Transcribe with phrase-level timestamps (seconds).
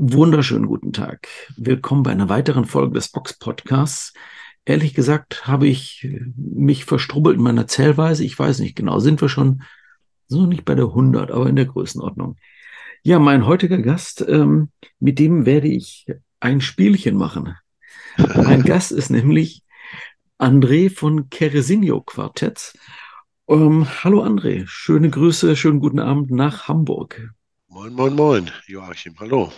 [0.00, 1.26] Wunderschönen guten Tag.
[1.56, 4.12] Willkommen bei einer weiteren Folge des Box Podcasts.
[4.64, 8.24] Ehrlich gesagt habe ich mich verstrubbelt in meiner Zählweise.
[8.24, 9.00] Ich weiß nicht genau.
[9.00, 9.62] Sind wir schon
[10.28, 12.36] so nicht bei der 100, aber in der Größenordnung.
[13.02, 14.70] Ja, mein heutiger Gast, ähm,
[15.00, 16.06] mit dem werde ich
[16.38, 17.56] ein Spielchen machen.
[18.36, 19.64] Mein Gast ist nämlich
[20.38, 22.78] André von Keresinio Quartetts.
[23.48, 27.32] Ähm, hallo André, schöne Grüße, schönen guten Abend nach Hamburg.
[27.66, 29.52] Moin, moin, moin, Joachim, hallo.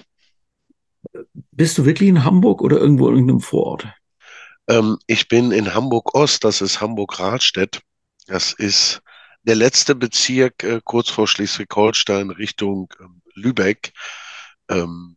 [1.53, 3.87] Bist du wirklich in Hamburg oder irgendwo in irgendeinem Vorort?
[4.69, 7.81] Ähm, ich bin in Hamburg-Ost, das ist Hamburg-Rahlstedt.
[8.27, 9.03] Das ist
[9.43, 13.93] der letzte Bezirk äh, kurz vor Schleswig-Holstein Richtung ähm, Lübeck.
[14.69, 15.17] Ähm,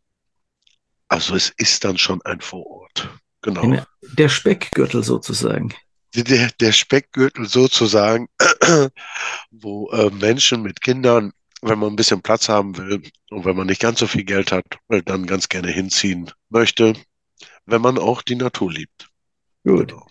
[1.07, 3.09] also es ist dann schon ein Vorort.
[3.41, 3.85] Genau.
[4.17, 5.73] Der Speckgürtel sozusagen.
[6.15, 8.29] Der, der Speckgürtel sozusagen,
[9.51, 13.67] wo äh, Menschen mit Kindern wenn man ein bisschen Platz haben will und wenn man
[13.67, 14.65] nicht ganz so viel Geld hat,
[15.05, 16.93] dann ganz gerne hinziehen möchte,
[17.65, 19.09] wenn man auch die Natur liebt.
[19.63, 19.89] Gut.
[19.89, 20.07] Genau.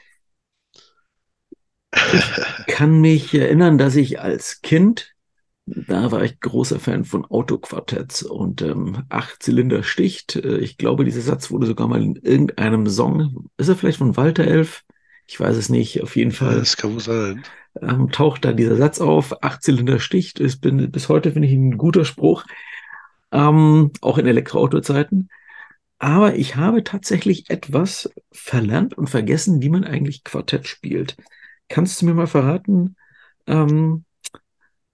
[2.14, 5.14] Ich kann mich erinnern, dass ich als Kind,
[5.66, 10.36] da war ich großer Fan von Autoquartetts und ähm, Acht-Zylinder sticht.
[10.36, 14.16] Äh, ich glaube, dieser Satz wurde sogar mal in irgendeinem Song, ist er vielleicht von
[14.16, 14.84] Walter Elf?
[15.33, 16.56] Ich weiß es nicht, auf jeden Fall.
[16.56, 17.42] Das kann wohl sein
[17.80, 21.78] ähm, taucht da dieser Satz auf, Achtzylinder sticht, ist bin, bis heute finde ich ein
[21.78, 22.44] guter Spruch,
[23.30, 25.28] ähm, auch in Elektroauto-Zeiten.
[25.98, 31.16] Aber ich habe tatsächlich etwas verlernt und vergessen, wie man eigentlich Quartett spielt.
[31.69, 32.96] Kannst du mir mal verraten?
[33.46, 34.05] Ähm,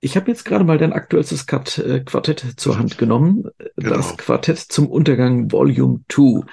[0.00, 1.46] ich habe jetzt gerade mal dein aktuellstes
[1.78, 3.50] äh, Quartett zur Hand genommen.
[3.76, 3.96] Genau.
[3.96, 6.46] Das Quartett zum Untergang Volume 2.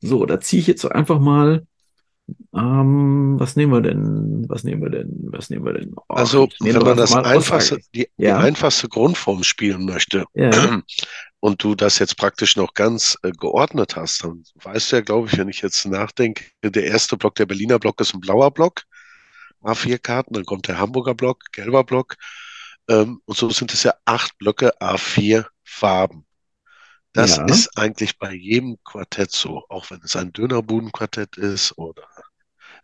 [0.00, 1.66] So, da ziehe ich jetzt so einfach mal
[2.54, 4.44] ähm, was nehmen wir denn?
[4.48, 5.28] Was nehmen wir denn?
[5.30, 5.92] Was nehmen wir denn?
[5.96, 8.38] Oh, also, wenn man das einfachste, die, ja.
[8.38, 10.50] die, einfachste Grundform spielen möchte ja.
[11.40, 15.28] und du das jetzt praktisch noch ganz äh, geordnet hast, dann weißt du ja, glaube
[15.28, 18.82] ich, wenn ich jetzt nachdenke, der erste Block, der Berliner Block ist ein blauer Block,
[19.62, 22.16] A4-Karten, dann kommt der Hamburger Block, gelber Block.
[22.88, 26.26] Ähm, und so sind es ja acht Blöcke A4 Farben.
[27.12, 27.44] Das ja.
[27.44, 32.04] ist eigentlich bei jedem Quartett so, auch wenn es ein Dönerbudenquartett ist oder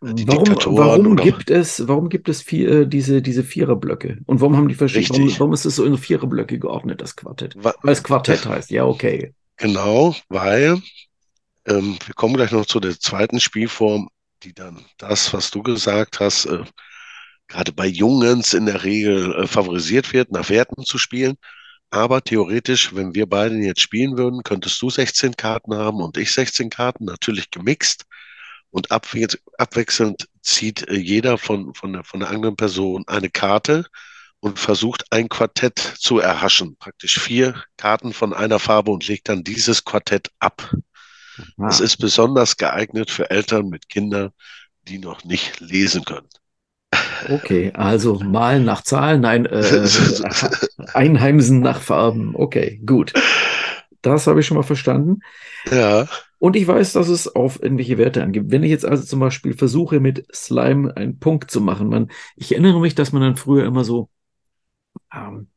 [0.01, 0.77] die warum, Diktatoren.
[0.77, 4.19] Warum gibt es, warum gibt es vier, äh, diese, diese Viererblöcke?
[4.25, 7.55] Und warum haben die verschiedene, warum, warum, ist es so in Viererblöcke geordnet, das Quartett?
[7.57, 9.33] Weil es Quartett heißt, ja, okay.
[9.57, 10.81] Genau, weil
[11.65, 14.09] ähm, wir kommen gleich noch zu der zweiten Spielform,
[14.43, 16.63] die dann das, was du gesagt hast, äh,
[17.49, 21.35] gerade bei Jungens in der Regel äh, favorisiert wird, nach Werten zu spielen.
[21.91, 26.31] Aber theoretisch, wenn wir beide jetzt spielen würden, könntest du 16 Karten haben und ich
[26.31, 28.05] 16 Karten, natürlich gemixt.
[28.71, 33.85] Und abwechselnd zieht äh, jeder von, von, der, von der anderen Person eine Karte
[34.39, 36.77] und versucht ein Quartett zu erhaschen.
[36.77, 40.75] Praktisch vier Karten von einer Farbe und legt dann dieses Quartett ab.
[41.67, 44.31] Es ist besonders geeignet für Eltern mit Kindern,
[44.87, 46.27] die noch nicht lesen können.
[47.27, 49.87] Okay, also malen nach Zahlen, nein, äh,
[50.93, 52.35] einheimsen nach Farben.
[52.35, 53.13] Okay, gut.
[54.01, 55.19] Das habe ich schon mal verstanden.
[55.69, 56.07] Ja.
[56.37, 58.49] Und ich weiß, dass es auf irgendwelche Werte angibt.
[58.49, 62.53] Wenn ich jetzt also zum Beispiel versuche, mit Slime einen Punkt zu machen, man, ich
[62.53, 64.09] erinnere mich, dass man dann früher immer so,
[65.13, 65.47] ähm,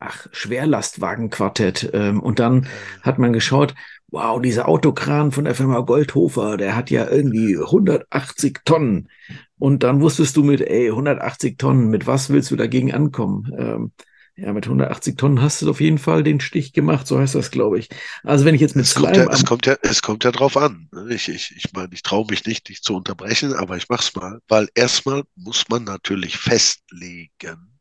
[0.00, 2.66] ach, Schwerlastwagenquartett, ähm, und dann
[3.02, 3.74] hat man geschaut,
[4.08, 9.08] wow, dieser Autokran von der Firma Goldhofer, der hat ja irgendwie 180 Tonnen.
[9.62, 13.48] Und dann wusstest du mit, ey, 180 Tonnen, mit was willst du dagegen ankommen?
[13.56, 13.92] Ähm,
[14.34, 17.52] ja, mit 180 Tonnen hast du auf jeden Fall den Stich gemacht, so heißt das,
[17.52, 17.88] glaube ich.
[18.24, 19.12] Also wenn ich jetzt mit es Slime...
[19.12, 20.88] Kommt ja, es, kommt ja, es kommt ja drauf an.
[20.90, 21.14] Ne?
[21.14, 24.40] Ich, ich, ich meine, ich traue mich nicht, dich zu unterbrechen, aber ich mach's mal.
[24.48, 27.78] Weil erstmal muss man natürlich festlegen,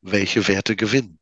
[0.00, 1.18] welche Werte gewinnen.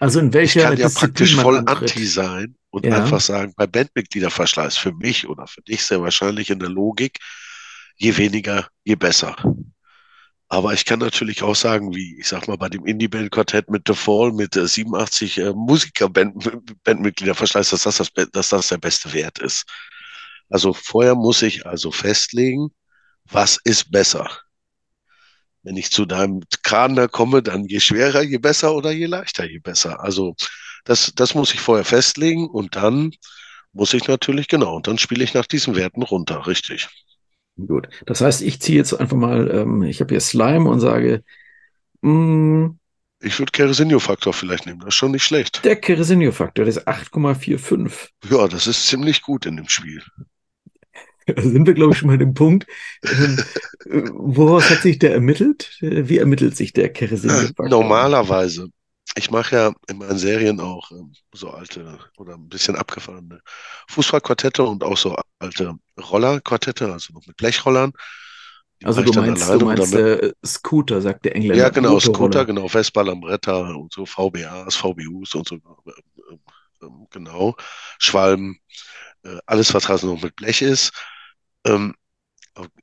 [0.00, 2.96] Also in welcher Ich kann ja praktisch voll anti sein und ja.
[2.96, 7.18] einfach sagen, bei Bandmitgliederverschleiß für mich oder für dich sehr wahrscheinlich in der Logik,
[7.98, 9.34] je weniger, je besser.
[10.50, 13.92] Aber ich kann natürlich auch sagen, wie, ich sag mal, bei dem Indie-Band-Quartett mit The
[13.94, 19.66] Fall mit äh, 87 äh, Musiker-Bandmitgliederverschleiß, dass das, das, dass das der beste Wert ist.
[20.48, 22.70] Also vorher muss ich also festlegen,
[23.26, 24.26] was ist besser.
[25.62, 29.44] Wenn ich zu deinem Kran da komme, dann je schwerer, je besser oder je leichter,
[29.44, 30.02] je besser.
[30.02, 30.34] Also
[30.84, 33.12] das, das muss ich vorher festlegen und dann
[33.72, 36.88] muss ich natürlich, genau, und dann spiele ich nach diesen Werten runter, richtig.
[37.66, 37.88] Gut.
[38.06, 41.24] Das heißt, ich ziehe jetzt einfach mal, ähm, ich habe hier Slime und sage,
[42.02, 42.78] mh, mm,
[43.20, 45.64] ich würde Keresinio-Faktor vielleicht nehmen, das ist schon nicht schlecht.
[45.64, 48.10] Der Keresinio-Faktor, der ist 8,45.
[48.30, 50.02] Ja, das ist ziemlich gut in dem Spiel.
[51.26, 52.66] Da sind wir, glaube ich, schon mal dem Punkt.
[53.02, 53.38] Ähm,
[54.14, 55.76] woraus hat sich der ermittelt?
[55.80, 57.68] Wie ermittelt sich der Keresinio-Faktor?
[57.68, 58.68] Normalerweise
[59.16, 63.40] ich mache ja in meinen Serien auch ähm, so alte oder ein bisschen abgefahrene
[63.88, 67.92] Fußballquartette und auch so alte Rollerquartette, also noch mit Blechrollern.
[68.80, 71.56] Die also du meinst, du meinst äh, Scooter, sagt der Engländer.
[71.56, 77.56] Ja, genau, Scooter, genau, Vespa, Lambretta und so, VBAs, VBUs und so, äh, äh, genau,
[77.98, 78.58] Schwalben,
[79.24, 80.92] äh, alles, was also noch mit Blech ist.
[81.64, 81.94] Ähm,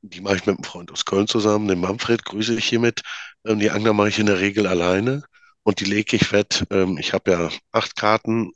[0.01, 3.01] die mache ich mit einem Freund aus Köln zusammen, den Manfred, grüße ich hiermit.
[3.45, 5.23] Ähm, die Angler mache ich in der Regel alleine
[5.65, 6.65] und die lege ich fett.
[6.71, 8.51] Ähm, ich habe ja acht Karten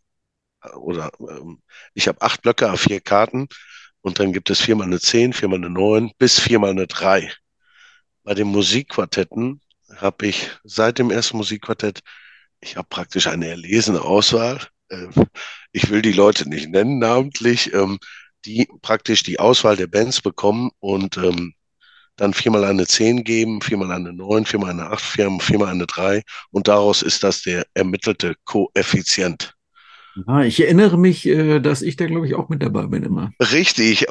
[0.63, 1.61] äh, oder ähm,
[1.95, 3.47] ich habe acht Blöcke auf vier Karten
[4.01, 7.31] und dann gibt es viermal eine zehn, viermal eine neun bis viermal eine drei.
[8.23, 9.61] Bei den Musikquartetten
[9.97, 12.01] habe ich seit dem ersten Musikquartett,
[12.61, 14.61] ich habe praktisch eine erlesene Auswahl.
[14.89, 15.07] Äh,
[15.71, 17.99] ich will die Leute nicht nennen namentlich, ähm,
[18.45, 21.55] die praktisch die Auswahl der Bands bekommen und ähm,
[22.19, 26.21] dann viermal eine 10 geben, viermal eine 9, viermal eine 8, viermal, viermal eine 3
[26.51, 29.53] und daraus ist das der ermittelte Koeffizient.
[30.27, 33.31] Ja, ich erinnere mich, äh, dass ich da, glaube ich, auch mit dabei bin immer.
[33.39, 34.07] Richtig.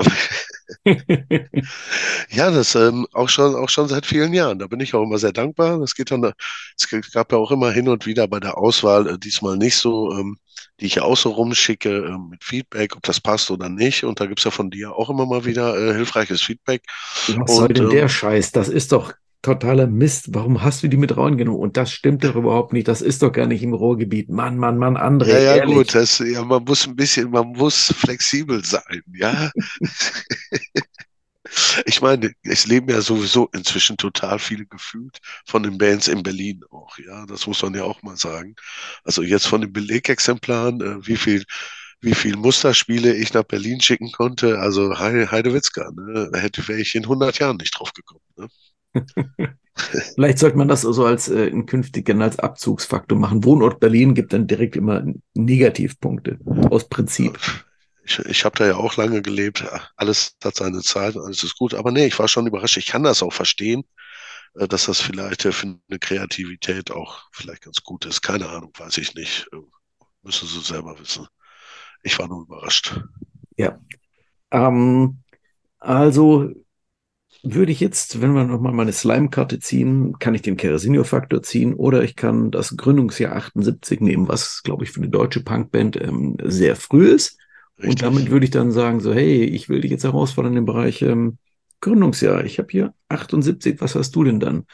[2.31, 4.59] ja, das ähm, auch schon auch schon seit vielen Jahren.
[4.59, 5.79] Da bin ich auch immer sehr dankbar.
[5.79, 6.33] Das geht dann,
[6.77, 10.13] es gab ja auch immer hin und wieder bei der Auswahl, äh, diesmal nicht so,
[10.13, 10.39] ähm,
[10.81, 14.05] die ich ja auch so rumschicke äh, mit Feedback, ob das passt oder nicht.
[14.05, 16.83] Und da gibt es ja von dir auch immer mal wieder äh, hilfreiches Feedback.
[17.29, 18.53] Was und, soll denn der ähm, Scheiß?
[18.53, 19.13] Das ist doch
[19.43, 20.35] totaler Mist.
[20.35, 21.61] Warum hast du die mit reingenommen?
[21.61, 22.89] Und das stimmt doch überhaupt nicht.
[22.89, 24.29] Das ist doch gar nicht im Ruhrgebiet.
[24.29, 25.33] Mann, Mann, Mann, André.
[25.33, 25.75] Ja, ja, ehrlich.
[25.77, 25.95] gut.
[25.95, 29.51] Das, ja, man muss ein bisschen, man muss flexibel sein, ja.
[31.87, 36.63] ich meine, es leben ja sowieso inzwischen total viele gefühlt von den Bands in Berlin
[36.71, 37.25] auch, ja.
[37.27, 38.57] Das muss man ja auch mal sagen.
[39.05, 41.45] Also jetzt von den Belegexemplaren, äh, wie viel
[42.01, 44.61] wie viel Musterspiele ich nach Berlin schicken konnte.
[44.61, 46.31] Also Heide, Heidewitzka, ne?
[46.33, 48.23] da hätte wäre ich in 100 Jahren nicht drauf gekommen.
[48.37, 48.49] Ne?
[50.15, 53.45] Vielleicht sollte man das so als äh, in künftigen als Abzugsfaktor machen.
[53.45, 55.05] Wohnort Berlin gibt dann direkt immer
[55.35, 56.39] Negativpunkte
[56.71, 57.39] aus Prinzip.
[58.05, 59.65] Ich, ich habe da ja auch lange gelebt.
[59.97, 61.75] Alles hat seine Zeit, alles ist gut.
[61.75, 62.77] Aber nee, ich war schon überrascht.
[62.77, 63.85] Ich kann das auch verstehen,
[64.55, 68.23] äh, dass das vielleicht äh, für eine Kreativität auch vielleicht ganz gut ist.
[68.23, 69.49] Keine Ahnung, weiß ich nicht.
[69.53, 69.59] Äh,
[70.23, 71.27] müssen Sie selber wissen.
[72.03, 73.01] Ich war nur überrascht.
[73.57, 73.79] Ja.
[74.51, 75.23] Ähm,
[75.79, 76.51] also
[77.55, 82.03] würde ich jetzt, wenn wir nochmal meine Slime-Karte ziehen, kann ich den Keresinio-Faktor ziehen oder
[82.03, 86.77] ich kann das Gründungsjahr 78 nehmen, was, glaube ich, für eine deutsche Punkband ähm, sehr
[86.77, 87.39] früh ist.
[87.79, 87.91] Richtig.
[87.91, 91.03] Und damit würde ich dann sagen, so, hey, ich will dich jetzt herausfordern im Bereich
[91.03, 91.39] ähm,
[91.81, 92.45] Gründungsjahr.
[92.45, 94.65] Ich habe hier 78, was hast du denn dann?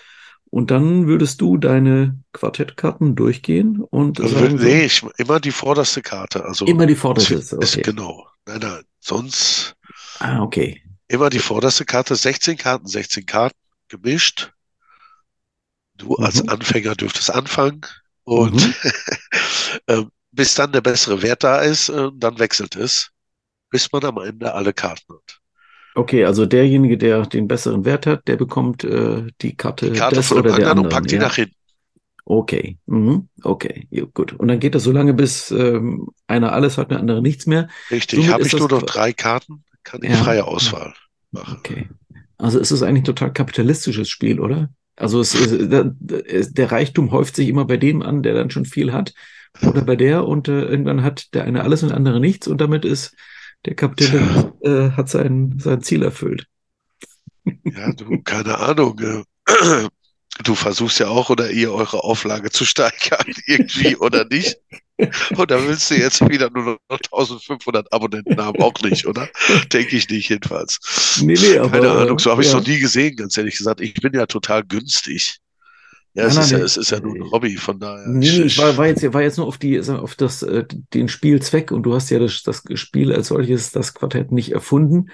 [0.49, 4.21] Und dann würdest du deine Quartettkarten durchgehen und.
[4.21, 6.45] Also, sagen, nee, ich, immer die vorderste Karte.
[6.45, 7.35] Also immer die vorderste.
[7.35, 7.65] Ist, okay.
[7.65, 8.27] ist genau.
[8.47, 9.75] Nein, nein, sonst.
[10.21, 13.59] Ah, okay immer die vorderste Karte, 16 Karten, 16 Karten
[13.89, 14.53] gemischt.
[15.97, 16.25] Du mhm.
[16.25, 17.83] als Anfänger dürftest anfangen
[18.25, 18.75] und mhm.
[19.89, 23.11] Ähm, bis dann der bessere Wert da ist, äh, dann wechselt es,
[23.71, 25.41] bis man am Ende alle Karten hat.
[25.95, 30.17] Okay, also derjenige, der den besseren Wert hat, der bekommt äh, die Karte, die Karte
[30.17, 31.21] des von oder der anderen und packt die ja?
[31.21, 31.55] nach hinten.
[32.25, 33.29] Okay, mhm.
[33.43, 34.33] okay, ja, gut.
[34.33, 37.69] Und dann geht das so lange, bis ähm, einer alles hat, der andere nichts mehr.
[37.91, 40.17] Richtig, habe ich nur noch drei Karten, kann ich ja.
[40.17, 40.95] freie Auswahl
[41.31, 41.59] machen.
[41.59, 41.89] Okay.
[42.39, 44.71] Also es ist eigentlich ein total kapitalistisches Spiel, oder?
[44.97, 48.93] Also es, der, der Reichtum häuft sich immer bei dem an, der dann schon viel
[48.93, 49.13] hat.
[49.63, 52.61] Oder bei der und äh, irgendwann hat der eine alles und der andere nichts und
[52.61, 53.15] damit ist
[53.65, 56.47] der Kapitalist äh, hat sein, sein Ziel erfüllt.
[57.65, 59.01] Ja, du, keine Ahnung.
[59.01, 59.23] Äh,
[60.45, 64.59] du versuchst ja auch oder ihr eure Auflage zu steigern, irgendwie oder nicht.
[65.39, 68.63] Oder willst du jetzt wieder nur noch 1500 Abonnenten haben?
[68.63, 69.29] Auch nicht, oder?
[69.73, 71.21] Denke ich nicht, jedenfalls.
[71.21, 72.61] Nee, nee, aber, Keine Ahnung, so habe ich es ja.
[72.61, 73.81] noch nie gesehen, ganz ehrlich gesagt.
[73.81, 75.41] Ich bin ja total günstig.
[76.15, 78.07] Ja, es, nein, ist, nein, ja, es ist ja nur ein Hobby, von daher.
[78.07, 81.09] Nee, ich, ich war, war, jetzt, war jetzt nur auf, die, auf das, äh, den
[81.09, 85.11] Spielzweck und du hast ja das, das Spiel als solches, das Quartett nicht erfunden.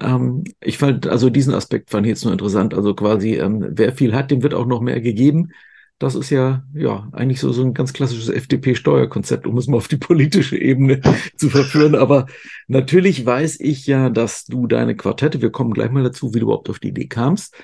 [0.00, 2.72] Ähm, ich fand, also diesen Aspekt fand ich jetzt nur interessant.
[2.72, 5.50] Also quasi, ähm, wer viel hat, dem wird auch noch mehr gegeben.
[5.98, 9.88] Das ist ja, ja, eigentlich so, so ein ganz klassisches FDP-Steuerkonzept, um es mal auf
[9.88, 11.00] die politische Ebene
[11.36, 11.94] zu verführen.
[11.94, 12.26] Aber
[12.66, 16.46] natürlich weiß ich ja, dass du deine Quartette, wir kommen gleich mal dazu, wie du
[16.46, 17.56] überhaupt auf die Idee kamst,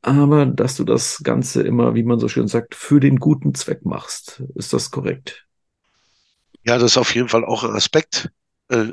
[0.00, 3.84] aber dass du das Ganze immer, wie man so schön sagt, für den guten Zweck
[3.84, 4.42] machst.
[4.54, 5.46] Ist das korrekt?
[6.64, 8.30] Ja, das ist auf jeden Fall auch ein Aspekt.
[8.68, 8.92] Äh,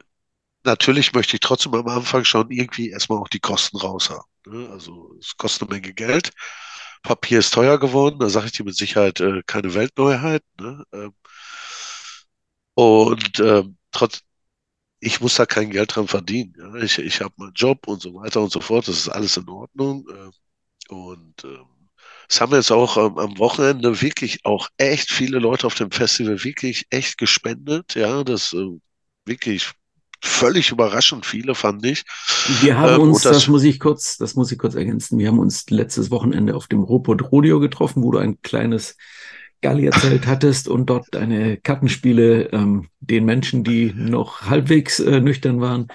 [0.63, 4.25] natürlich möchte ich trotzdem am Anfang schon irgendwie erstmal auch die Kosten raus haben.
[4.47, 4.69] Ne?
[4.69, 6.31] Also es kostet eine Menge Geld.
[7.03, 10.43] Papier ist teuer geworden, da sage ich dir mit Sicherheit äh, keine Weltneuheit.
[10.59, 10.83] Ne?
[10.93, 11.13] Ähm,
[12.75, 14.21] und ähm, trotz,
[15.01, 16.55] ich muss da kein Geld dran verdienen.
[16.59, 16.75] Ja?
[16.83, 19.49] Ich, ich habe meinen Job und so weiter und so fort, das ist alles in
[19.49, 20.07] Ordnung.
[20.09, 21.67] Äh, und ähm,
[22.29, 26.43] Es haben jetzt auch ähm, am Wochenende wirklich auch echt viele Leute auf dem Festival
[26.43, 27.95] wirklich echt gespendet.
[27.95, 28.79] Ja, das äh,
[29.25, 29.71] wirklich
[30.21, 32.03] völlig überraschend viele, fand ich.
[32.61, 35.27] Wir haben ähm, uns, das, das, muss ich kurz, das muss ich kurz ergänzen, wir
[35.27, 38.97] haben uns letztes Wochenende auf dem Robot Rodeo getroffen, wo du ein kleines
[39.61, 45.87] Gallierzelt hattest und dort deine Kartenspiele ähm, den Menschen, die noch halbwegs äh, nüchtern waren,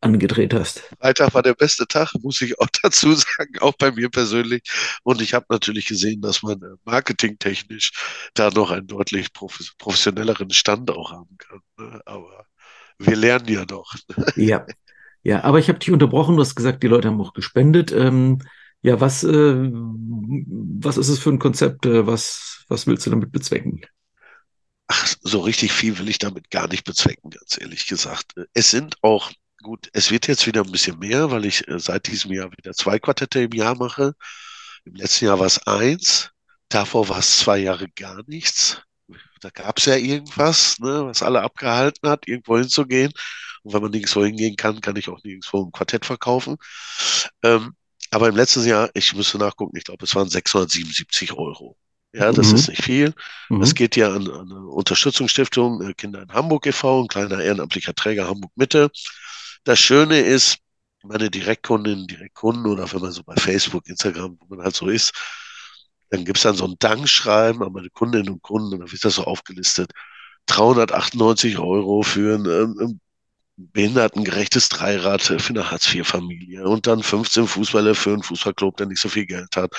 [0.00, 0.82] angedreht hast.
[0.98, 4.62] Freitag war der beste Tag, muss ich auch dazu sagen, auch bei mir persönlich.
[5.02, 7.92] Und ich habe natürlich gesehen, dass man äh, marketingtechnisch
[8.34, 11.60] da noch einen deutlich professionelleren Stand auch haben kann.
[11.78, 12.00] Ne?
[12.06, 12.46] Aber
[13.00, 13.94] wir lernen ja noch.
[14.36, 14.66] Ja,
[15.22, 16.36] ja, aber ich habe dich unterbrochen.
[16.36, 17.92] Du hast gesagt, die Leute haben auch gespendet.
[17.92, 18.38] Ähm,
[18.82, 21.86] ja, was, äh, was ist es für ein Konzept?
[21.86, 23.82] Äh, was, was willst du damit bezwecken?
[24.88, 28.32] Ach, so richtig viel will ich damit gar nicht bezwecken, ganz ehrlich gesagt.
[28.54, 29.30] Es sind auch,
[29.62, 32.72] gut, es wird jetzt wieder ein bisschen mehr, weil ich äh, seit diesem Jahr wieder
[32.72, 34.14] zwei Quartette im Jahr mache.
[34.84, 36.30] Im letzten Jahr war es eins,
[36.68, 38.82] davor war es zwei Jahre gar nichts
[39.40, 43.12] da gab es ja irgendwas, ne, was alle abgehalten hat, irgendwo hinzugehen.
[43.62, 46.56] Und wenn man nirgendwo hingehen kann, kann ich auch nirgendwo ein Quartett verkaufen.
[47.42, 47.74] Ähm,
[48.10, 51.76] aber im letzten Jahr, ich müsste nachgucken, ich glaube, es waren 677 Euro.
[52.12, 52.54] Ja, das mhm.
[52.56, 53.14] ist nicht viel.
[53.48, 53.62] Mhm.
[53.62, 57.94] Es geht ja an, an eine Unterstützungsstiftung äh, Kinder in Hamburg e.V., ein kleiner ehrenamtlicher
[57.94, 58.90] Träger Hamburg Mitte.
[59.64, 60.58] Das Schöne ist,
[61.02, 65.12] meine Direktkundinnen, Direktkunden oder wenn man so bei Facebook, Instagram, wo man halt so ist,
[66.10, 69.04] dann gibt es dann so ein Dankschreiben an meine Kundinnen und Kunden, und dann wird
[69.04, 69.92] das so aufgelistet.
[70.46, 73.00] 398 Euro für ein, ein ähm,
[73.72, 79.08] behindertengerechtes Dreirad für eine Hartz-IV-Familie und dann 15 Fußballer für einen Fußballclub, der nicht so
[79.08, 79.72] viel Geld hat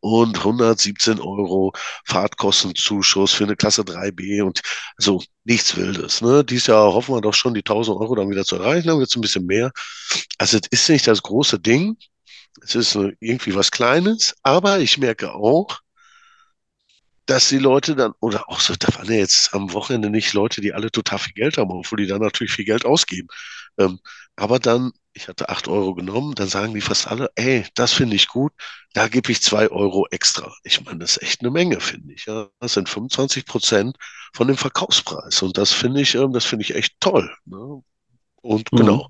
[0.00, 1.72] und 117 Euro
[2.04, 4.62] Fahrtkostenzuschuss für eine Klasse 3b und
[4.96, 6.22] so nichts Wildes.
[6.22, 6.44] Ne?
[6.44, 9.10] Dieses Jahr hoffen wir doch schon, die 1000 Euro dann wieder zu erreichen, dann wird
[9.10, 9.70] es ein bisschen mehr.
[10.38, 11.96] Also es ist nicht das große Ding,
[12.62, 15.80] es ist irgendwie was Kleines, aber ich merke auch,
[17.26, 20.60] dass die Leute dann, oder auch so, da waren ja jetzt am Wochenende nicht Leute,
[20.60, 23.28] die alle total viel Geld haben, obwohl die dann natürlich viel Geld ausgeben.
[23.78, 23.98] Ähm,
[24.36, 28.14] aber dann, ich hatte acht Euro genommen, dann sagen die fast alle, ey, das finde
[28.16, 28.52] ich gut,
[28.92, 30.54] da gebe ich zwei Euro extra.
[30.62, 32.26] Ich meine, das ist echt eine Menge, finde ich.
[32.26, 32.48] Ja.
[32.60, 33.96] Das sind 25 Prozent
[34.32, 35.42] von dem Verkaufspreis.
[35.42, 37.34] Und das finde ich, ähm, das finde ich echt toll.
[37.44, 37.82] Ne?
[38.42, 38.76] Und mhm.
[38.76, 39.08] genau.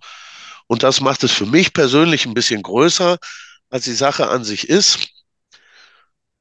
[0.66, 3.18] Und das macht es für mich persönlich ein bisschen größer,
[3.70, 5.08] als die Sache an sich ist.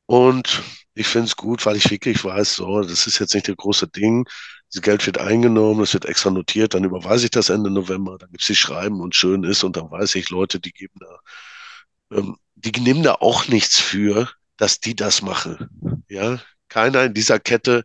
[0.06, 0.64] Und
[0.94, 3.88] ich finde es gut, weil ich wirklich weiß, so, das ist jetzt nicht das große
[3.88, 4.28] Ding.
[4.74, 8.30] Das Geld wird eingenommen, es wird extra notiert, dann überweise ich das Ende November, dann
[8.32, 11.20] gibt es die Schreiben und schön ist und dann weiß ich, Leute, die geben da,
[12.18, 16.04] ähm, die nehmen da auch nichts für, dass die das machen.
[16.10, 16.40] Ja,
[16.70, 17.84] keiner in dieser Kette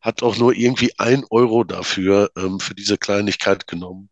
[0.00, 4.10] hat auch nur irgendwie ein Euro dafür, ähm, für diese Kleinigkeit genommen.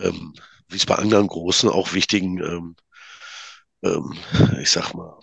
[0.00, 0.34] Ähm,
[0.68, 2.76] wie es bei anderen großen, auch wichtigen, ähm,
[3.82, 4.14] ähm,
[4.60, 5.18] ich sag mal,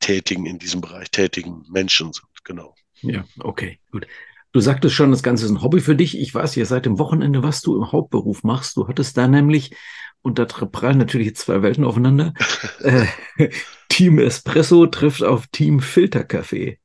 [0.00, 2.26] tätigen in diesem Bereich, tätigen Menschen sind.
[2.44, 2.74] Genau.
[3.02, 4.06] Ja, okay, gut.
[4.52, 6.18] Du sagtest schon, das Ganze ist ein Hobby für dich.
[6.18, 8.76] Ich weiß ja seit dem Wochenende, was du im Hauptberuf machst.
[8.76, 9.76] Du hattest da nämlich,
[10.22, 12.34] und da prallen natürlich zwei Welten aufeinander,
[12.80, 13.06] äh,
[13.88, 16.79] Team Espresso trifft auf Team Filterkaffee.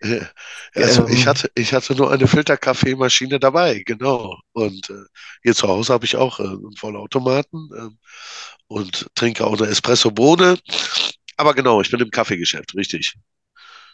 [0.74, 4.38] Also ich hatte, ich hatte nur eine Filterkaffeemaschine dabei, genau.
[4.52, 5.04] Und äh,
[5.42, 8.06] hier zu Hause habe ich auch äh, einen Vollautomaten äh,
[8.68, 10.58] und trinke auch eine Espresso-Bohne.
[11.36, 13.14] Aber genau, ich bin im Kaffeegeschäft, richtig.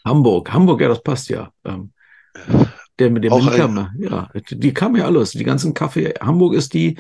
[0.05, 1.51] Hamburg, Hamburg, ja, das passt ja.
[1.65, 1.93] Ähm,
[2.99, 3.33] der mit dem
[3.99, 6.15] ja, die kam ja alles, die ganzen Kaffee.
[6.21, 6.99] Hamburg ist die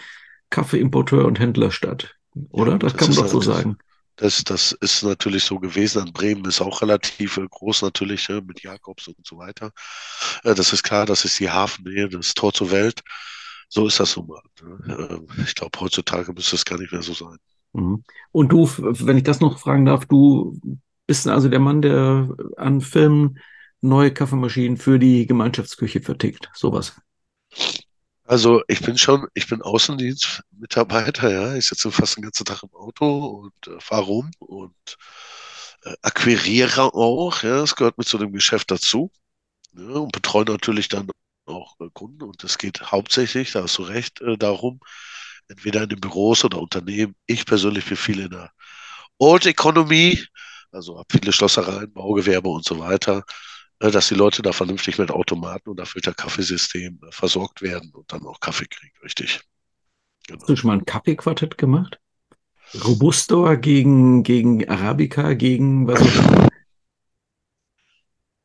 [0.50, 2.16] Kaffeeimporteur und Händlerstadt,
[2.50, 2.72] oder?
[2.72, 3.78] Ja, das, das, kann man doch so sagen.
[4.16, 6.02] Das, das ist natürlich so gewesen.
[6.02, 9.73] An Bremen ist auch relativ äh, groß natürlich äh, mit Jakobs und so weiter.
[10.42, 13.02] Äh, das ist klar, das ist die Hafennähe, das Tor zur Welt.
[13.68, 14.42] So ist das nun mal.
[14.62, 15.20] Ne?
[15.44, 17.37] Ich glaube, heutzutage müsste es gar nicht mehr so sein.
[17.73, 18.04] Mhm.
[18.32, 20.58] Und du, wenn ich das noch fragen darf, du
[21.06, 23.38] bist also der Mann, der an Filmen
[23.80, 26.50] neue Kaffeemaschinen für die Gemeinschaftsküche vertickt.
[26.54, 27.00] Sowas.
[28.26, 31.54] Also ich bin schon, ich bin Außendienstmitarbeiter, ja.
[31.54, 34.75] Ich sitze fast den ganzen Tag im Auto und äh, fahre rum und
[35.85, 37.62] äh, akquiriere auch, ja.
[37.62, 39.11] Es gehört mit zu dem Geschäft dazu.
[39.75, 41.09] Ja, und betreue natürlich dann
[41.47, 42.23] auch äh, Kunden.
[42.25, 44.80] Und es geht hauptsächlich, da hast du recht, äh, darum,
[45.49, 47.14] entweder in den Büros oder Unternehmen.
[47.26, 48.52] Ich persönlich bin viel in der
[49.18, 50.23] Old Economy,
[50.73, 53.25] also habe viele Schlossereien, Baugewerbe und so weiter.
[53.80, 58.26] Ne, dass die Leute da vernünftig mit Automaten und Filterkaffeesystem äh, versorgt werden und dann
[58.26, 59.40] auch Kaffee kriegen, richtig.
[60.26, 60.40] Genau.
[60.40, 62.00] Hast du schon mal ein Kaffeequartett gemacht?
[62.85, 66.00] Robusto gegen, gegen Arabica, gegen was?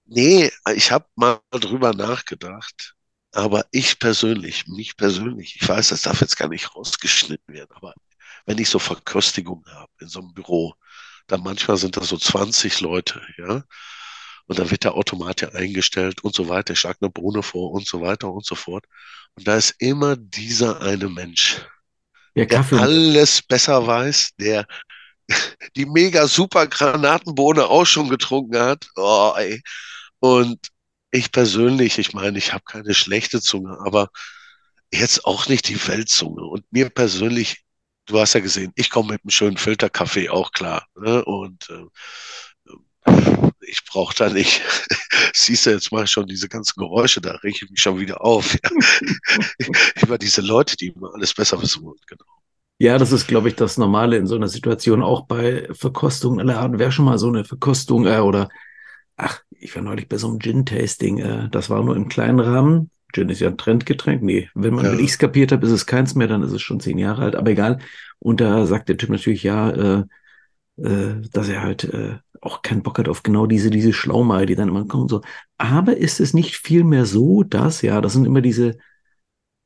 [0.06, 2.96] Nee, ich habe mal drüber nachgedacht.
[3.32, 7.94] Aber ich persönlich, mich persönlich, ich weiß, das darf jetzt gar nicht rausgeschnitten werden, aber
[8.46, 10.74] wenn ich so Verköstigungen habe in so einem Büro,
[11.28, 13.64] dann manchmal sind da so 20 Leute, ja,
[14.52, 17.72] und dann wird der Automat ja eingestellt und so weiter, ich schlage eine Bohne vor
[17.72, 18.84] und so weiter und so fort.
[19.36, 21.62] Und da ist immer dieser eine Mensch,
[22.36, 24.68] der Kaffee und alles besser weiß, der
[25.78, 28.90] die mega super Granatenbohne auch schon getrunken hat.
[28.98, 29.62] Oh, ey.
[30.20, 30.60] Und
[31.12, 34.10] ich persönlich, ich meine, ich habe keine schlechte Zunge, aber
[34.92, 36.44] jetzt auch nicht die Weltzunge.
[36.44, 37.64] Und mir persönlich,
[38.06, 40.86] du hast ja gesehen, ich komme mit einem schönen Filterkaffee auch klar.
[40.98, 41.24] Ne?
[41.24, 41.86] Und äh,
[43.62, 44.62] ich brauche da nicht,
[45.34, 48.24] siehst du, jetzt mache ich schon diese ganzen Geräusche, da rege ich mich schon wieder
[48.24, 48.58] auf.
[50.02, 52.00] Über diese Leute, die immer alles besser wissen wollen.
[52.08, 52.26] Genau.
[52.80, 56.60] Ja, das ist, glaube ich, das Normale in so einer Situation, auch bei Verkostungen aller
[56.60, 56.74] Art.
[56.76, 58.50] Wer schon mal so eine Verkostung äh, oder,
[59.18, 62.90] ach, ich war neulich bei so einem Gin-Tasting, äh, das war nur im kleinen Rahmen.
[63.14, 64.24] Gin ist ja ein Trendgetränk.
[64.24, 64.94] Nee, wenn man, Ja.
[64.94, 67.36] ich es kapiert habe, ist es keins mehr, dann ist es schon zehn Jahre alt,
[67.36, 67.80] aber egal.
[68.20, 70.04] Und da sagt der Typ natürlich, ja, äh,
[70.78, 74.56] äh, dass er halt äh, auch keinen Bock hat auf genau diese, diese Schlaumeier, die
[74.56, 75.08] dann immer kommen.
[75.08, 75.22] So.
[75.58, 78.78] Aber ist es nicht vielmehr so, dass, ja, das sind immer diese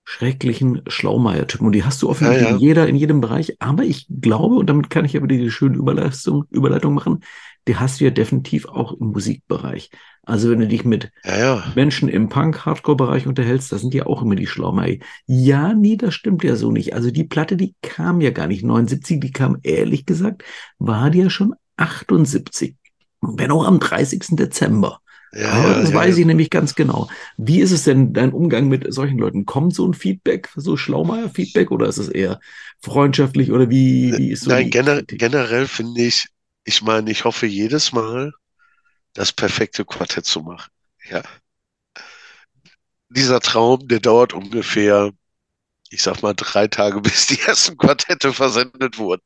[0.03, 1.65] schrecklichen Schlaumeier-Typen.
[1.65, 2.55] Und die hast du offensichtlich Ja, ja.
[2.55, 3.55] in jeder, in jedem Bereich.
[3.60, 7.22] Aber ich glaube, und damit kann ich aber diese schöne Überleitung, Überleitung machen,
[7.67, 9.89] die hast du ja definitiv auch im Musikbereich.
[10.22, 11.63] Also wenn du dich mit Ja, ja.
[11.74, 14.98] Menschen im Punk-Hardcore-Bereich unterhältst, das sind ja auch immer die Schlaumeier.
[15.25, 16.94] Ja, nee, das stimmt ja so nicht.
[16.94, 20.44] Also die Platte, die kam ja gar nicht 79, die kam ehrlich gesagt,
[20.77, 22.75] war die ja schon 78.
[23.22, 24.36] Wenn auch am 30.
[24.36, 25.00] Dezember.
[25.34, 27.10] Ja, ja, das ja, weiß ich nämlich ganz genau.
[27.36, 29.46] Wie ist es denn dein Umgang mit solchen Leuten?
[29.46, 32.39] Kommt so ein Feedback, so Schlaumeier-Feedback oder ist es eher
[32.82, 36.27] freundschaftlich oder wie, wie ist so Nein, gener generell finde ich,
[36.63, 38.32] ich meine, ich hoffe jedes Mal,
[39.13, 40.70] das perfekte Quartett zu machen.
[41.10, 41.24] Ja.
[43.10, 45.12] Dieser Traum, der dauert ungefähr,
[45.89, 49.22] ich sag mal, drei Tage, bis die ersten Quartette versendet wurden.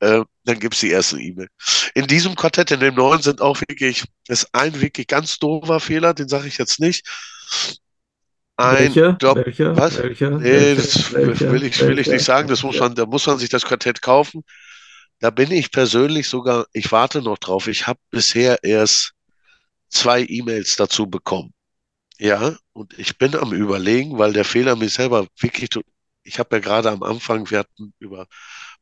[0.00, 1.48] Äh, dann gibt's die erste E-Mail.
[1.94, 6.14] In diesem Quartett, in dem neuen, sind auch wirklich, ist ein wirklich ganz doofer Fehler,
[6.14, 7.06] den sage ich jetzt nicht.
[8.58, 9.16] Ein Welcher?
[9.20, 9.76] Job, Welcher?
[9.76, 9.98] was?
[9.98, 10.30] Welcher?
[10.30, 10.74] Nee, Welcher?
[10.76, 11.52] das Welcher?
[11.52, 12.48] will ich, will ich nicht sagen.
[12.48, 14.42] Das muss man, da muss man sich das Quartett kaufen.
[15.18, 17.68] Da bin ich persönlich sogar, ich warte noch drauf.
[17.68, 19.12] Ich habe bisher erst
[19.88, 21.52] zwei E-Mails dazu bekommen.
[22.18, 25.70] Ja, und ich bin am Überlegen, weil der Fehler mir selber wirklich,
[26.22, 28.26] ich habe ja gerade am Anfang, wir hatten über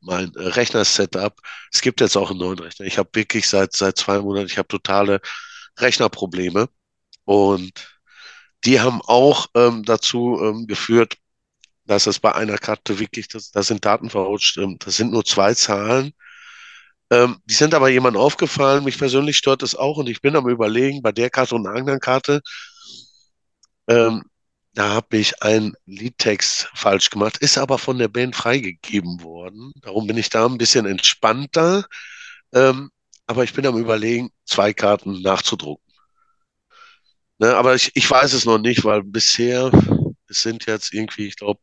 [0.01, 1.41] mein äh, Rechner-Setup,
[1.73, 2.87] es gibt jetzt auch einen neuen Rechner.
[2.87, 5.21] Ich habe wirklich seit, seit zwei Monaten, ich habe totale
[5.79, 6.69] Rechnerprobleme.
[7.25, 7.73] Und
[8.65, 11.17] die haben auch ähm, dazu ähm, geführt,
[11.87, 15.25] dass es bei einer Karte wirklich, das, da sind Daten verrutscht, ähm, das sind nur
[15.25, 16.15] zwei Zahlen.
[17.11, 19.99] Ähm, die sind aber jemandem aufgefallen, mich persönlich stört das auch.
[19.99, 22.41] Und ich bin am Überlegen, bei der Karte und einer anderen Karte,
[23.89, 24.25] ähm,
[24.75, 29.73] da habe ich einen Liedtext falsch gemacht, ist aber von der Band freigegeben worden.
[29.81, 31.87] Darum bin ich da ein bisschen entspannter.
[32.53, 32.91] Ähm,
[33.27, 35.85] aber ich bin am Überlegen, zwei Karten nachzudrucken.
[37.39, 39.71] Ne, aber ich, ich weiß es noch nicht, weil bisher,
[40.29, 41.61] es sind jetzt irgendwie, ich glaube,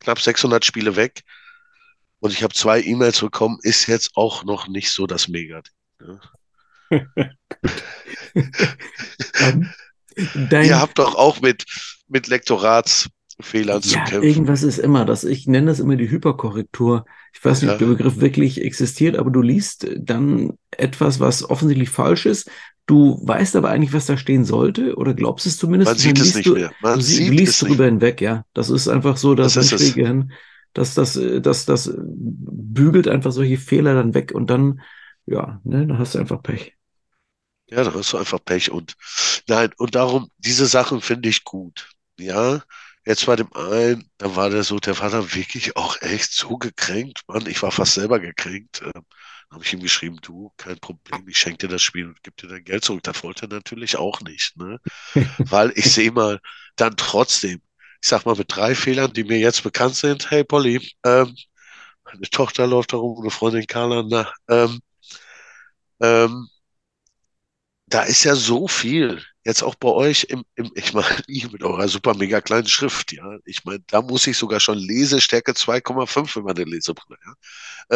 [0.00, 1.22] knapp 600 Spiele weg
[2.20, 5.62] und ich habe zwei E-Mails bekommen, ist jetzt auch noch nicht so das Mega.
[6.00, 6.20] Ne?
[10.50, 11.64] dein, Ihr habt doch auch mit,
[12.08, 14.22] mit Lektoratsfehlern zu ja, kämpfen.
[14.28, 15.24] irgendwas ist immer das.
[15.24, 17.04] Ich nenne das immer die Hyperkorrektur.
[17.34, 17.86] Ich weiß nicht, ob Ja.
[17.86, 22.50] der Begriff wirklich existiert, aber du liest dann etwas, was offensichtlich falsch ist.
[22.86, 25.90] Du weißt aber eigentlich, was da stehen sollte, oder glaubst es zumindest.
[25.90, 26.72] Man sieht es liest nicht du, mehr.
[26.80, 28.44] Man du, sie- sieht liest es nicht drüber hinweg, ja.
[28.54, 30.32] Das ist einfach so, dass Das menschliche Gehirn,
[30.72, 34.80] dass das, das, das bügelt einfach solche Fehler dann weg und dann,
[35.26, 36.77] ja, ne, dann hast du einfach Pech.
[37.70, 38.94] Ja, da hast du einfach Pech und
[39.46, 41.90] nein, und darum, diese Sachen finde ich gut.
[42.18, 42.62] Ja,
[43.04, 46.56] jetzt bei dem einen, da war der so, der war dann wirklich auch echt so
[46.56, 48.82] gekränkt, Mann, ich war fast selber gekränkt.
[48.82, 49.04] Ähm,
[49.50, 52.48] habe ich ihm geschrieben, du, kein Problem, ich schenke dir das Spiel und gebe dir
[52.48, 53.02] dein Geld zurück.
[53.02, 54.78] Das wollte er natürlich auch nicht, ne?
[55.38, 56.40] Weil ich sehe mal,
[56.76, 57.60] dann trotzdem,
[58.02, 61.34] ich sag mal, mit drei Fehlern, die mir jetzt bekannt sind, hey Polly, ähm,
[62.04, 64.80] meine Tochter läuft da rum, eine Freundin Carla, na, ähm,
[66.00, 66.48] ähm,
[67.88, 69.22] da ist ja so viel.
[69.44, 71.06] Jetzt auch bei euch im, im ich meine,
[71.52, 73.38] mit eurer super mega kleinen Schrift, ja.
[73.44, 77.34] Ich meine, da muss ich sogar schon Lesestärke 2,5 für meine Lesebrille, ja.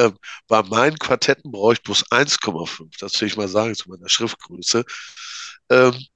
[0.07, 2.99] Ähm, bei meinen Quartetten brauche ich bloß 1,5.
[3.01, 4.85] Das will ich mal sagen zu meiner Schriftgröße.
[5.71, 6.07] Ähm,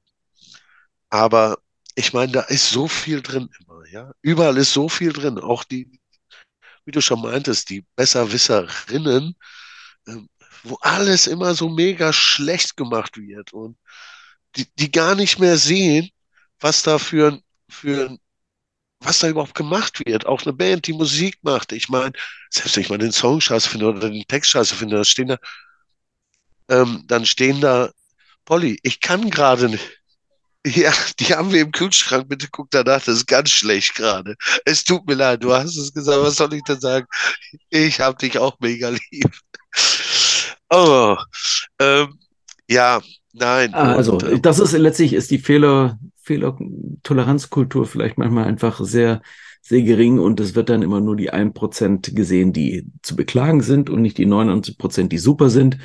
[1.10, 1.58] aber
[1.94, 4.12] ich meine, da ist so viel drin immer, ja.
[4.22, 5.38] Überall ist so viel drin.
[5.38, 6.00] Auch die,
[6.84, 9.34] wie du schon meintest, die Besserwisserinnen,
[10.08, 10.28] ähm,
[10.68, 13.76] wo alles immer so mega schlecht gemacht wird und
[14.56, 16.10] die, die gar nicht mehr sehen,
[16.60, 18.16] was da für, für
[19.00, 20.26] was da überhaupt gemacht wird.
[20.26, 21.72] Auch eine Band, die Musik macht.
[21.72, 22.12] Ich meine,
[22.50, 25.28] selbst wenn ich mal den Song scheiße finde oder den Text scheiße finde, da stehen
[25.28, 25.38] da,
[26.68, 27.90] ähm, dann stehen da
[28.44, 29.84] Polly, ich kann gerade nicht.
[30.66, 32.28] Ja, die haben wir im Kühlschrank.
[32.28, 34.34] Bitte guck danach, das ist ganz schlecht gerade.
[34.64, 36.20] Es tut mir leid, du hast es gesagt.
[36.20, 37.06] Was soll ich denn sagen?
[37.70, 39.30] Ich hab dich auch mega lieb.
[40.70, 41.16] Oh,
[41.80, 42.18] ähm,
[42.68, 43.00] ja,
[43.32, 43.72] nein.
[43.74, 49.22] Also, und, ähm, das ist letztlich ist die Fehler, Fehler-Toleranzkultur vielleicht manchmal einfach sehr,
[49.62, 53.62] sehr gering und es wird dann immer nur die ein Prozent gesehen, die zu beklagen
[53.62, 55.78] sind und nicht die 99 Prozent, die super sind.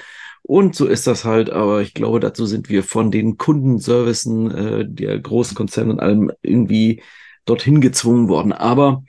[0.44, 4.86] Und so ist das halt, aber ich glaube, dazu sind wir von den Kundenservicen äh,
[4.88, 7.04] der Großkonzerne und allem irgendwie
[7.46, 8.52] dorthin gezwungen worden.
[8.52, 9.04] Aber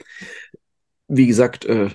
[1.08, 1.88] wie gesagt, äh,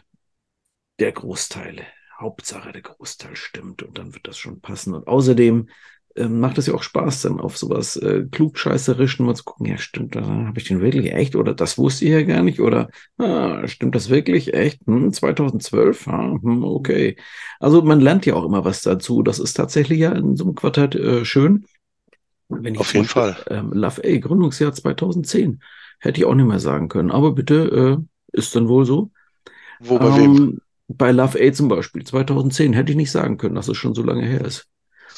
[1.00, 1.86] der Großteil,
[2.20, 4.94] Hauptsache der Großteil stimmt und dann wird das schon passen.
[4.94, 5.68] Und außerdem
[6.18, 9.78] ähm, macht es ja auch Spaß, dann auf sowas äh, klugscheißerischen mal zu gucken, ja,
[9.78, 12.90] stimmt, da habe ich den wirklich echt oder das wusste ich ja gar nicht oder
[13.20, 14.82] ah, stimmt das wirklich echt?
[14.88, 16.08] Hm, 2012?
[16.08, 17.18] Ah, hm, okay.
[17.60, 19.22] Also man lernt ja auch immer was dazu.
[19.22, 21.66] Das ist tatsächlich ja in so einem Quartett äh, schön.
[22.50, 23.38] Wenn ich auf jeden Fall.
[23.50, 25.62] Ähm, Love A, Gründungsjahr 2010.
[26.00, 27.12] Hätte ich auch nicht mehr sagen können.
[27.12, 29.12] Aber bitte, äh, ist dann wohl so.
[29.80, 30.62] Wo bei ähm, wem?
[30.88, 34.04] Bei Love A zum Beispiel, 2010, hätte ich nicht sagen können, dass es schon so
[34.04, 34.68] lange her ist.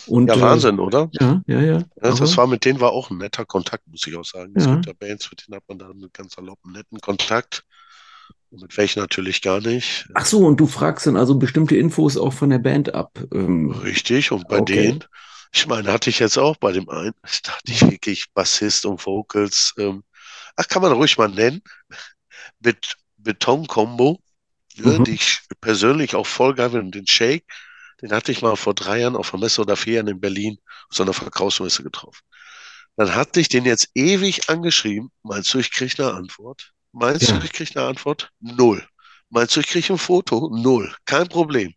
[0.08, 1.10] Und, ja, Wahnsinn, äh, oder?
[1.20, 1.78] Ja, ja, ja.
[1.78, 4.54] ja das war mit denen war auch ein netter Kontakt, muss ich auch sagen.
[4.56, 4.74] Es ja.
[4.74, 7.64] gibt ja Bands, mit denen hat man da einen ganz saloppen, netten Kontakt.
[8.52, 10.08] Und mit welchen natürlich gar nicht.
[10.16, 13.20] Ach so, und du fragst dann also bestimmte Infos auch von der Band ab.
[13.32, 14.74] Ähm, Richtig, und bei okay.
[14.74, 15.04] denen,
[15.54, 19.06] ich meine, hatte ich jetzt auch bei dem einen, ich dachte ich wirklich Bassist und
[19.06, 20.04] Vocals, ähm,
[20.56, 21.62] ach, kann man ruhig mal nennen,
[22.60, 24.20] mit Beton-Kombo,
[24.80, 25.04] mhm.
[25.04, 27.46] die ich persönlich auch voll geil finde, den Shake,
[28.02, 30.58] den hatte ich mal vor drei Jahren auf einer Messe oder vier Jahren in Berlin
[30.90, 32.22] auf so einer Verkaufsmesse getroffen.
[32.96, 35.12] Dann hatte ich den jetzt ewig angeschrieben.
[35.24, 36.74] Meinst du, ich kriege eine Antwort?
[36.92, 37.38] Meinst ja.
[37.38, 38.32] du, ich kriege eine Antwort?
[38.40, 38.86] Null.
[39.30, 40.50] Meinst du, ich kriege ein Foto?
[40.54, 40.94] Null.
[41.06, 41.74] Kein Problem.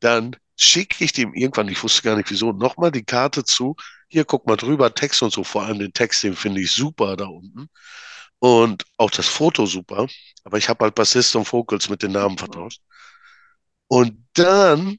[0.00, 3.76] Dann schicke ich dem irgendwann, ich wusste gar nicht wieso, nochmal die Karte zu.
[4.08, 5.44] Hier, guck mal drüber, Text und so.
[5.44, 7.68] Vor allem den Text, den finde ich super da unten.
[8.40, 10.06] Und auch das Foto super.
[10.44, 12.80] Aber ich habe halt Bassist und Vocals mit den Namen vertauscht.
[13.88, 14.98] Und dann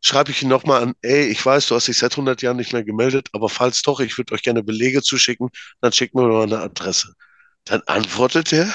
[0.00, 2.72] schreibe ich ihn nochmal an, ey, ich weiß, du hast dich seit 100 Jahren nicht
[2.72, 5.48] mehr gemeldet, aber falls doch, ich würde euch gerne Belege zuschicken,
[5.80, 7.14] dann schickt mir mal eine Adresse.
[7.64, 8.72] Dann antwortet er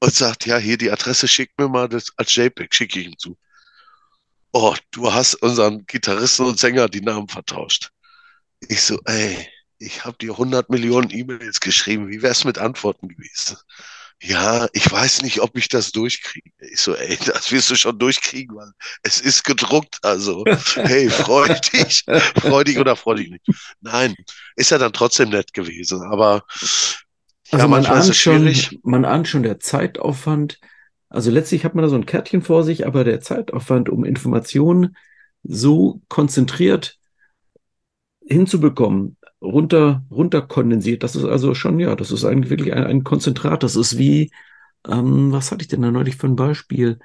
[0.00, 3.18] und sagt, ja, hier die Adresse, schickt mir mal das als JPEG, schicke ich ihm
[3.18, 3.38] zu.
[4.52, 7.90] Oh, du hast unseren Gitarristen und Sänger die Namen vertauscht.
[8.68, 13.56] Ich so, ey, ich habe dir 100 Millionen E-Mails geschrieben, wie wär's mit Antworten gewesen?
[14.22, 16.50] ja, ich weiß nicht, ob ich das durchkriege.
[16.58, 18.70] Ich so, ey, das wirst du schon durchkriegen, weil
[19.02, 19.98] es ist gedruckt.
[20.02, 22.04] Also, hey, freu dich,
[22.40, 23.46] freu dich oder freu dich nicht.
[23.80, 24.14] Nein,
[24.56, 26.44] ist ja dann trotzdem nett gewesen, aber
[27.52, 30.58] also ja, man ahnt schon, man ahnt schon der Zeitaufwand.
[31.08, 34.96] Also letztlich hat man da so ein Kärtchen vor sich, aber der Zeitaufwand, um Informationen
[35.44, 36.98] so konzentriert
[38.26, 41.02] hinzubekommen, runter, runter kondensiert.
[41.02, 43.62] Das ist also schon, ja, das ist eigentlich wirklich ein, ein Konzentrat.
[43.62, 44.30] Das ist wie,
[44.88, 46.98] ähm, was hatte ich denn da neulich für ein Beispiel,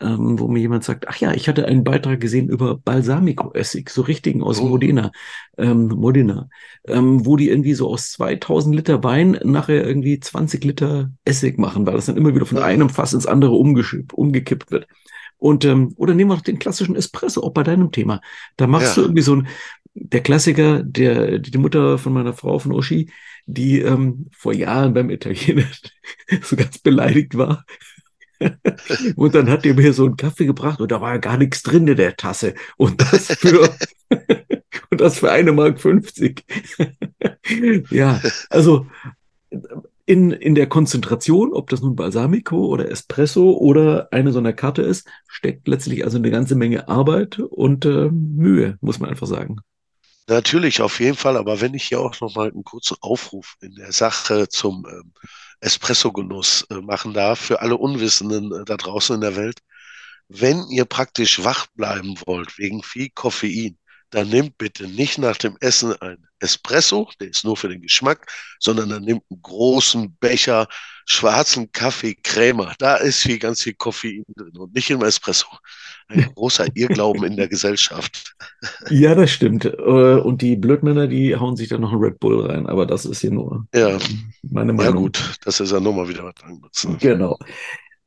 [0.00, 4.02] ähm, wo mir jemand sagt, ach ja, ich hatte einen Beitrag gesehen über Balsamico-Essig, so
[4.02, 4.66] richtigen aus oh.
[4.66, 5.12] Modena,
[5.56, 6.48] ähm, Modena,
[6.86, 11.86] ähm, wo die irgendwie so aus 2000 Liter Wein nachher irgendwie 20 Liter Essig machen,
[11.86, 14.86] weil das dann immer wieder von einem Fass ins andere umgekippt wird.
[15.38, 18.20] Und ähm, oder nehmen wir doch den klassischen Espresso, auch bei deinem Thema.
[18.56, 18.94] Da machst ja.
[18.96, 19.48] du irgendwie so ein,
[19.94, 23.10] der Klassiker, der, die Mutter von meiner Frau, von Uschi,
[23.46, 25.64] die ähm, vor Jahren beim Italiener
[26.42, 27.64] so ganz beleidigt war.
[29.16, 31.62] und dann hat die mir so einen Kaffee gebracht und da war ja gar nichts
[31.62, 32.54] drin in der Tasse.
[32.76, 33.74] Und das für,
[34.90, 36.44] und das für eine Mark 50.
[37.90, 38.20] ja,
[38.50, 38.86] also
[40.08, 44.80] in, in der Konzentration, ob das nun Balsamico oder Espresso oder eine so eine Karte
[44.80, 49.58] ist, steckt letztlich also eine ganze Menge Arbeit und äh, Mühe, muss man einfach sagen.
[50.26, 51.36] Natürlich, auf jeden Fall.
[51.36, 55.12] Aber wenn ich hier auch noch mal einen kurzen Aufruf in der Sache zum ähm,
[55.60, 59.60] Espresso-Genuss äh, machen darf, für alle Unwissenden äh, da draußen in der Welt.
[60.28, 63.76] Wenn ihr praktisch wach bleiben wollt wegen viel Koffein,
[64.10, 68.30] dann nehmt bitte nicht nach dem Essen ein Espresso, der ist nur für den Geschmack,
[68.58, 70.68] sondern dann nimmt einen großen Becher
[71.04, 72.74] schwarzen Kaffee Krämer.
[72.78, 75.46] Da ist viel, ganz viel Koffein drin und nicht im Espresso.
[76.08, 78.34] Ein großer Irrglauben in der Gesellschaft.
[78.90, 79.64] Ja, das stimmt.
[79.64, 83.04] Äh, und die Blödmänner, die hauen sich dann noch einen Red Bull rein, aber das
[83.04, 83.98] ist hier nur ja.
[84.42, 84.94] meine Meinung.
[84.94, 86.84] Ja gut, das ist ja nochmal wieder was anderes.
[86.84, 86.96] Ne?
[86.98, 87.38] Genau.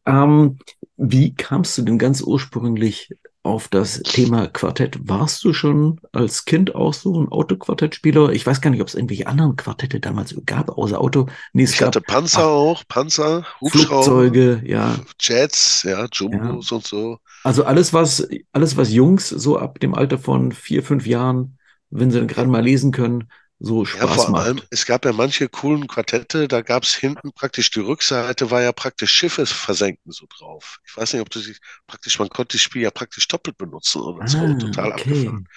[0.06, 0.58] Ähm,
[0.98, 3.10] wie kamst du denn ganz ursprünglich
[3.44, 5.00] auf das Thema Quartett.
[5.08, 8.32] Warst du schon als Kind auch so ein Autoquartettspieler?
[8.32, 11.28] Ich weiß gar nicht, ob es irgendwelche anderen Quartette damals gab, außer Auto.
[11.54, 14.04] Nee, ich hatte Panzer ach, auch, Panzer, Hubschrauber.
[14.04, 14.96] Flugzeuge, ja.
[15.20, 16.76] Jets, ja, Jumbos ja.
[16.76, 17.18] und so.
[17.44, 21.58] Also alles, was, alles, was Jungs so ab dem Alter von vier, fünf Jahren
[21.92, 23.28] wenn sie gerade mal lesen können,
[23.64, 24.46] so Spaß ja, vor macht.
[24.46, 28.62] allem, es gab ja manche coolen Quartette, da gab es hinten praktisch die Rückseite, war
[28.62, 30.80] ja praktisch Schiffe versenken so drauf.
[30.86, 34.02] Ich weiß nicht, ob du sie praktisch, man konnte das Spiel ja praktisch doppelt benutzen
[34.02, 35.02] oder so, ah, total okay.
[35.02, 35.48] abgefahren.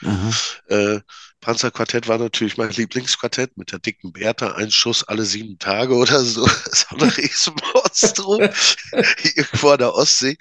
[0.68, 1.00] Äh,
[1.40, 6.20] Panzerquartett war natürlich mein Lieblingsquartett mit der dicken Bertha, ein Schuss alle sieben Tage oder
[6.20, 6.46] so.
[6.64, 8.40] Das war ein Riesenmonstrum
[8.92, 10.36] irgendwo an der Ostsee.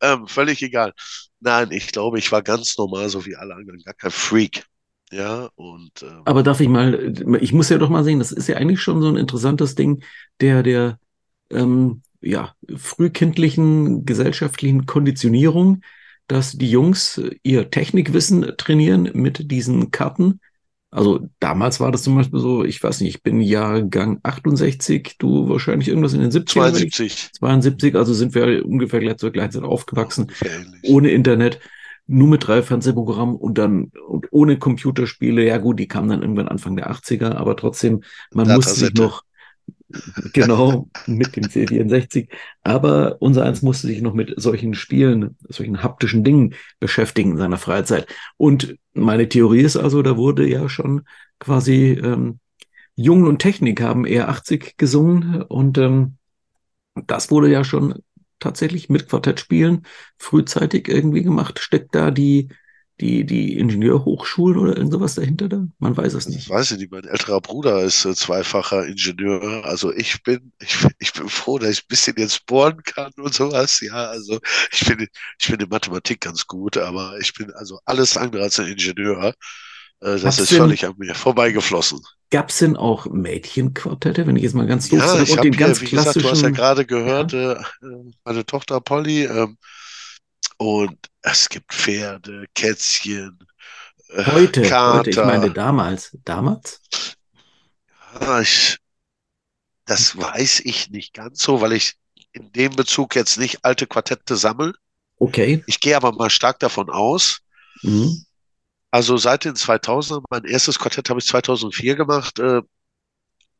[0.00, 0.92] Ähm, völlig egal.
[1.40, 4.64] Nein, ich glaube, ich war ganz normal, so wie alle anderen, gar kein Freak.
[5.12, 6.02] Ja, und.
[6.02, 8.80] Ähm, Aber darf ich mal, ich muss ja doch mal sehen, das ist ja eigentlich
[8.80, 10.02] schon so ein interessantes Ding,
[10.40, 10.98] der, der,
[11.50, 15.82] ähm, ja, frühkindlichen gesellschaftlichen Konditionierung,
[16.26, 20.40] dass die Jungs ihr Technikwissen trainieren mit diesen Karten.
[20.90, 25.48] Also damals war das zum Beispiel so, ich weiß nicht, ich bin Jahrgang 68, du
[25.48, 27.32] wahrscheinlich irgendwas in den 70 72.
[27.34, 30.32] 72, also sind wir ungefähr gleich zur gleichen Zeit aufgewachsen,
[30.82, 31.60] ohne Internet
[32.06, 35.44] nur mit drei Fernsehprogrammen und dann und ohne Computerspiele.
[35.44, 39.24] Ja gut, die kamen dann irgendwann Anfang der 80er, aber trotzdem, man musste sich noch
[40.32, 42.28] genau mit dem C64.
[42.62, 47.58] Aber unser eins musste sich noch mit solchen Spielen, solchen haptischen Dingen beschäftigen in seiner
[47.58, 48.06] Freizeit.
[48.36, 51.02] Und meine Theorie ist also, da wurde ja schon
[51.38, 52.38] quasi ähm,
[52.94, 56.16] Jungen und Technik haben eher 80 gesungen und ähm,
[57.06, 57.94] das wurde ja schon
[58.38, 59.86] tatsächlich mit Quartettspielen
[60.18, 61.58] frühzeitig irgendwie gemacht?
[61.58, 62.48] Steckt da die,
[63.00, 65.66] die, die Ingenieurhochschulen oder irgend sowas dahinter da?
[65.78, 66.38] Man weiß es nicht.
[66.38, 69.64] Ich weiß nicht, mein älterer Bruder ist äh, zweifacher Ingenieur.
[69.64, 73.34] Also ich bin, ich, ich bin froh, dass ich ein bisschen jetzt bohren kann und
[73.34, 73.80] sowas.
[73.80, 74.38] Ja, also
[74.72, 75.06] ich finde,
[75.38, 79.28] ich finde Mathematik ganz gut, aber ich bin also alles andere als ein Ingenieur.
[79.28, 79.32] Äh,
[80.00, 82.00] das Hat's ist völlig an mir vorbeigeflossen.
[82.30, 85.22] Gab es denn auch Mädchenquartette, wenn ich jetzt mal ganz doof ja, sage?
[85.22, 87.52] Ich habe ganz wie gesagt, du hast ja gerade gehört, ja.
[87.52, 87.64] Äh,
[88.24, 89.56] meine Tochter Polly, ähm,
[90.58, 93.38] und es gibt Pferde, Kätzchen,
[94.08, 94.98] äh, heute, Kater.
[94.98, 96.16] heute, ich meine damals.
[96.24, 96.80] Damals?
[98.20, 98.78] Ja, ich,
[99.84, 101.94] das weiß ich nicht ganz so, weil ich
[102.32, 104.74] in dem Bezug jetzt nicht alte Quartette sammle.
[105.18, 105.62] Okay.
[105.66, 107.40] Ich gehe aber mal stark davon aus,
[107.82, 108.25] mhm.
[108.96, 112.38] Also seit den 2000 mein erstes Quartett habe ich 2004 gemacht.
[112.38, 112.62] Äh,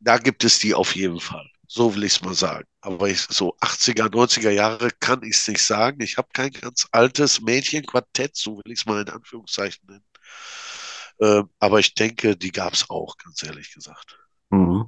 [0.01, 1.46] da gibt es die auf jeden Fall.
[1.68, 2.66] So will ich es mal sagen.
[2.81, 6.01] Aber ich, so 80er, 90er Jahre kann ich es nicht sagen.
[6.01, 10.05] Ich habe kein ganz altes Mädchenquartett, so will ich es mal in Anführungszeichen nennen.
[11.18, 14.18] Äh, aber ich denke, die gab es auch, ganz ehrlich gesagt.
[14.49, 14.87] Mhm.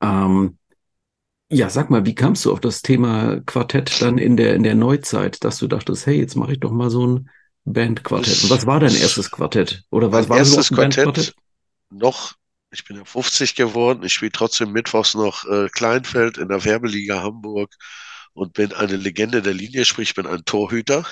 [0.00, 0.58] Ähm,
[1.50, 4.76] ja, sag mal, wie kamst du auf das Thema Quartett dann in der, in der
[4.76, 7.28] Neuzeit, dass du dachtest, hey, jetzt mache ich doch mal so ein
[7.66, 8.44] Bandquartett.
[8.44, 9.82] Und was war dein erstes Quartett?
[9.90, 11.34] Oder was war erstes Quartett?
[11.90, 12.34] Noch,
[12.70, 17.22] ich bin ja 50 geworden, ich spiele trotzdem mittwochs noch äh, Kleinfeld in der Werbeliga
[17.22, 17.74] Hamburg
[18.34, 21.04] und bin eine Legende der Linie, sprich, ich bin ein Torhüter.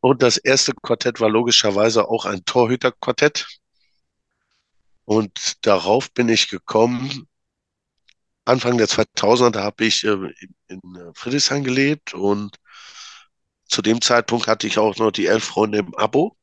[0.00, 3.46] Und das erste Quartett war logischerweise auch ein Torhüterquartett.
[5.04, 7.26] Und darauf bin ich gekommen,
[8.44, 12.56] Anfang der 2000er, da habe ich äh, in, in äh, Friedrichshain gelebt und
[13.68, 16.36] zu dem Zeitpunkt hatte ich auch noch die Elf Freunde im Abo.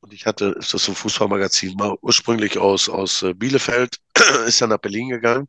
[0.00, 3.98] Und ich hatte, ist das so ein Fußballmagazin, mal ursprünglich aus, aus äh, Bielefeld,
[4.46, 5.48] ist dann nach Berlin gegangen,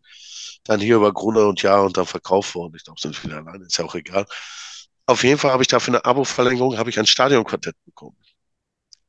[0.65, 2.73] dann hier über Gruner und Jahr und dann verkauft worden.
[2.75, 4.25] Ich glaube, sind wieder alleine, ist ja auch egal.
[5.05, 8.17] Auf jeden Fall habe ich dafür eine Abo-Verlängerung, habe ich ein Stadionquartett bekommen.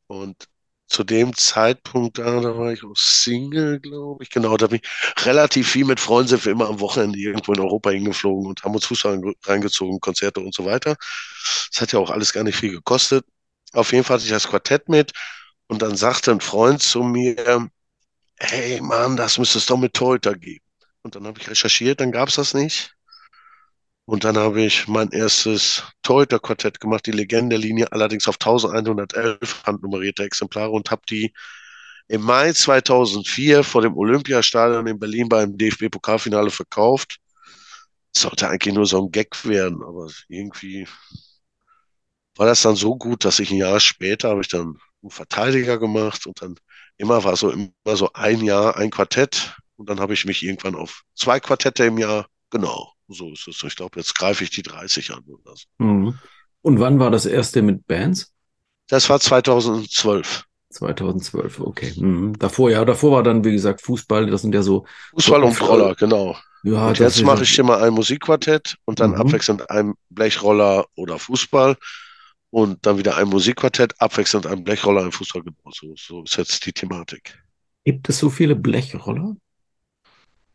[0.07, 0.49] Und
[0.93, 4.31] zu dem Zeitpunkt da, da war ich auch Single, glaube ich.
[4.31, 7.91] Genau, da bin ich relativ viel mit Freunden, wir immer am Wochenende irgendwo in Europa
[7.91, 10.97] hingeflogen und haben uns Fußball reingezogen, Konzerte und so weiter.
[11.73, 13.25] Das hat ja auch alles gar nicht viel gekostet.
[13.73, 15.13] Auf jeden Fall hatte ich das Quartett mit
[15.69, 17.69] und dann sagte ein Freund zu mir,
[18.39, 20.65] hey Mann, das müsste es doch mit Torhüter geben.
[21.03, 22.95] Und dann habe ich recherchiert, dann gab es das nicht.
[24.05, 30.71] Und dann habe ich mein erstes Torhüter-Quartett gemacht, die Legendenlinie, allerdings auf 1111 handnummerierte Exemplare
[30.71, 31.33] und habe die
[32.09, 37.19] im Mai 2004 vor dem Olympiastadion in Berlin beim DFB-Pokalfinale verkauft.
[38.17, 40.87] sollte eigentlich nur so ein Gag werden, aber irgendwie
[42.37, 45.79] war das dann so gut, dass ich ein Jahr später habe ich dann einen Verteidiger
[45.79, 46.57] gemacht und dann
[46.97, 50.75] immer war so immer so ein Jahr ein Quartett und dann habe ich mich irgendwann
[50.75, 53.63] auf zwei Quartette im Jahr genau so ist es.
[53.63, 55.67] Ich glaube, jetzt greife ich die 30 an oder so.
[55.79, 56.19] Mhm.
[56.63, 58.33] Und wann war das erste mit Bands?
[58.89, 60.45] Das war 2012.
[60.71, 61.93] 2012, okay.
[61.97, 62.39] Mhm.
[62.39, 64.87] Davor, ja, davor war dann, wie gesagt, Fußball, das sind ja so.
[65.15, 66.37] Fußball und Roller, genau.
[66.65, 69.17] Ja, und jetzt mache ich immer ein Musikquartett und dann mhm.
[69.17, 71.77] abwechselnd ein Blechroller oder Fußball
[72.51, 75.43] und dann wieder ein Musikquartett, abwechselnd ein Blechroller, ein Fußball.
[75.73, 77.43] So, so ist jetzt die Thematik.
[77.85, 79.37] Gibt es so viele Blechroller?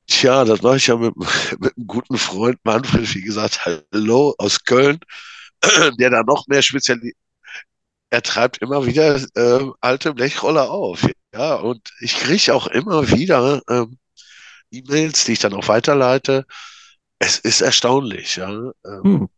[0.07, 1.13] Tja, das mache ich ja mit,
[1.59, 4.99] mit einem guten Freund Manfred, wie gesagt, hallo aus Köln,
[5.99, 7.17] der da noch mehr spezialisiert.
[8.09, 11.07] er treibt immer wieder äh, alte Blechroller auf.
[11.33, 13.97] Ja, und ich kriege auch immer wieder ähm,
[14.71, 16.45] E-Mails, die ich dann auch weiterleite.
[17.19, 18.49] Es ist erstaunlich, ja.
[18.85, 19.29] Ähm, hm.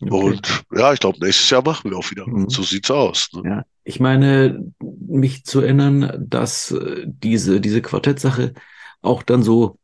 [0.00, 0.14] Okay.
[0.14, 2.26] Und ja, ich glaube, nächstes Jahr machen wir auch wieder.
[2.26, 2.48] Mhm.
[2.48, 3.30] So sieht's aus.
[3.32, 3.42] Ne?
[3.44, 8.54] Ja, ich meine, mich zu erinnern, dass äh, diese, diese Quartettsache
[9.02, 9.78] auch dann so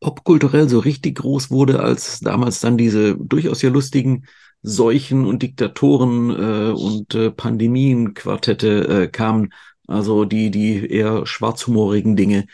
[0.00, 4.26] popkulturell so richtig groß wurde, als damals dann diese durchaus ja lustigen
[4.62, 9.52] Seuchen und Diktatoren äh, und äh, Pandemien-Quartette äh, kamen,
[9.86, 12.46] also die, die eher schwarzhumorigen Dinge.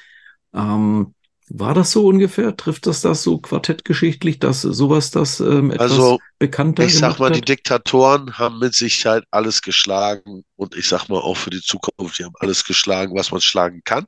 [0.54, 1.14] Ähm,
[1.48, 2.56] war das so ungefähr?
[2.56, 7.30] Trifft das das so quartettgeschichtlich, dass sowas das ähm, etwas also, bekannter Ich sag mal,
[7.30, 7.36] hat?
[7.36, 12.18] die Diktatoren haben mit Sicherheit alles geschlagen und ich sag mal auch für die Zukunft,
[12.18, 14.06] die haben alles geschlagen, was man schlagen kann.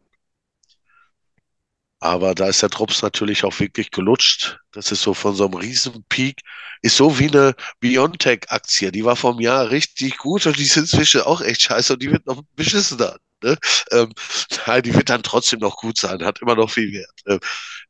[2.00, 4.58] Aber da ist der Drops natürlich auch wirklich gelutscht.
[4.72, 6.40] Das ist so von so einem Riesenpeak.
[6.82, 8.92] Ist so wie eine Biontech-Aktie.
[8.92, 12.12] Die war vom Jahr richtig gut und die sind inzwischen auch echt scheiße und die
[12.12, 13.16] wird noch beschissener.
[13.42, 13.56] Ne?
[13.90, 14.12] Ähm,
[14.66, 17.20] nein, die wird dann trotzdem noch gut sein, hat immer noch viel Wert.
[17.26, 17.40] Ähm,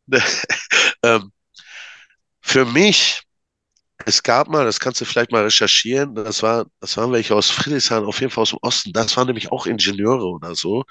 [0.06, 0.22] ne?
[1.02, 1.32] ähm,
[2.40, 3.22] für mich,
[4.06, 7.50] es gab mal, das kannst du vielleicht mal recherchieren, das war, das waren welche aus
[7.50, 10.84] Friedrichshain, auf jeden Fall aus dem Osten, das waren nämlich auch Ingenieure oder so.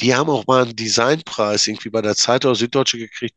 [0.00, 3.36] Die haben auch mal einen Designpreis irgendwie bei der Zeit oder Süddeutsche gekriegt.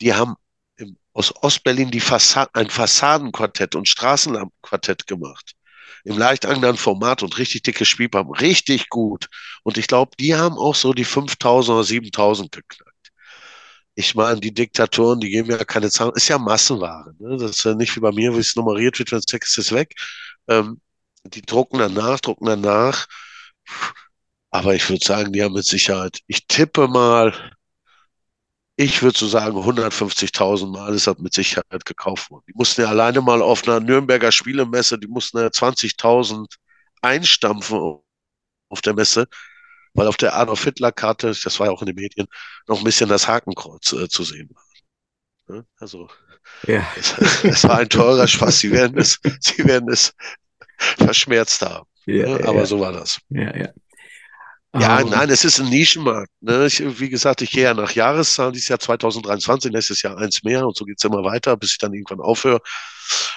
[0.00, 0.34] Die haben
[0.76, 5.54] im, aus Ostberlin die Fassad, ein Fassadenquartett und Straßenlampenquartett gemacht
[6.04, 8.30] im leicht anderen Format und richtig dicke Spielbaum.
[8.30, 9.28] Richtig gut.
[9.62, 12.90] Und ich glaube, die haben auch so die 5000 oder 7000 geknackt.
[13.94, 16.12] Ich meine, die Diktatoren, die geben ja keine Zahlen.
[16.14, 17.14] Ist ja Massenware.
[17.18, 17.36] Ne?
[17.38, 19.72] Das ist ja nicht wie bei mir, wie es nummeriert wird, wenn es weg ist.
[20.48, 20.80] Ähm,
[21.24, 23.06] die drucken danach, drucken danach.
[24.54, 27.34] Aber ich würde sagen, die haben mit Sicherheit, ich tippe mal,
[28.76, 32.44] ich würde so sagen, 150.000 Mal ist das mit Sicherheit gekauft worden.
[32.46, 36.46] Die mussten ja alleine mal auf einer Nürnberger Spielemesse, die mussten ja 20.000
[37.02, 37.98] einstampfen
[38.68, 39.26] auf der Messe,
[39.92, 42.28] weil auf der Adolf Hitler Karte, das war ja auch in den Medien,
[42.68, 45.56] noch ein bisschen das Hakenkreuz äh, zu sehen war.
[45.56, 45.66] Ne?
[45.78, 46.08] Also,
[46.68, 46.86] ja.
[46.96, 48.60] es, es, war ein teurer Spaß.
[48.60, 50.14] Sie werden es, sie werden es
[50.78, 51.88] verschmerzt haben.
[52.06, 52.44] Ja, ne?
[52.46, 52.66] Aber ja.
[52.66, 53.18] so war das.
[53.30, 53.68] Ja, ja.
[54.76, 56.32] Ja, um, nein, es ist ein Nischenmarkt.
[56.40, 56.66] Ne?
[56.66, 60.66] Ich, wie gesagt, ich gehe ja nach Jahreszahlen, dieses Jahr 2023, nächstes Jahr eins mehr
[60.66, 62.60] und so geht's immer weiter, bis ich dann irgendwann aufhöre.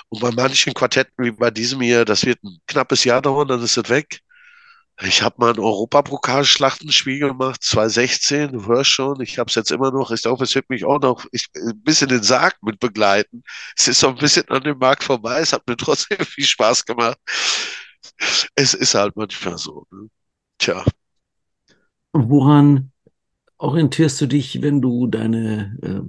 [0.09, 3.61] Und bei manchen Quartetten, wie bei diesem hier, das wird ein knappes Jahr dauern, dann
[3.61, 4.21] ist es weg.
[5.03, 9.91] Ich habe mal ein Europapokalschlachtenspiel gemacht, 2016, du hörst schon, ich habe es jetzt immer
[9.91, 13.43] noch, ich glaube, es wird mich auch noch ich, ein bisschen den Sarg mit begleiten.
[13.77, 16.85] Es ist so ein bisschen an dem Markt vorbei, es hat mir trotzdem viel Spaß
[16.85, 17.19] gemacht.
[18.55, 19.85] Es ist halt manchmal so.
[19.91, 20.09] Ne?
[20.57, 20.83] Tja.
[22.19, 22.91] Woran
[23.57, 26.01] orientierst du dich, wenn du deine äh,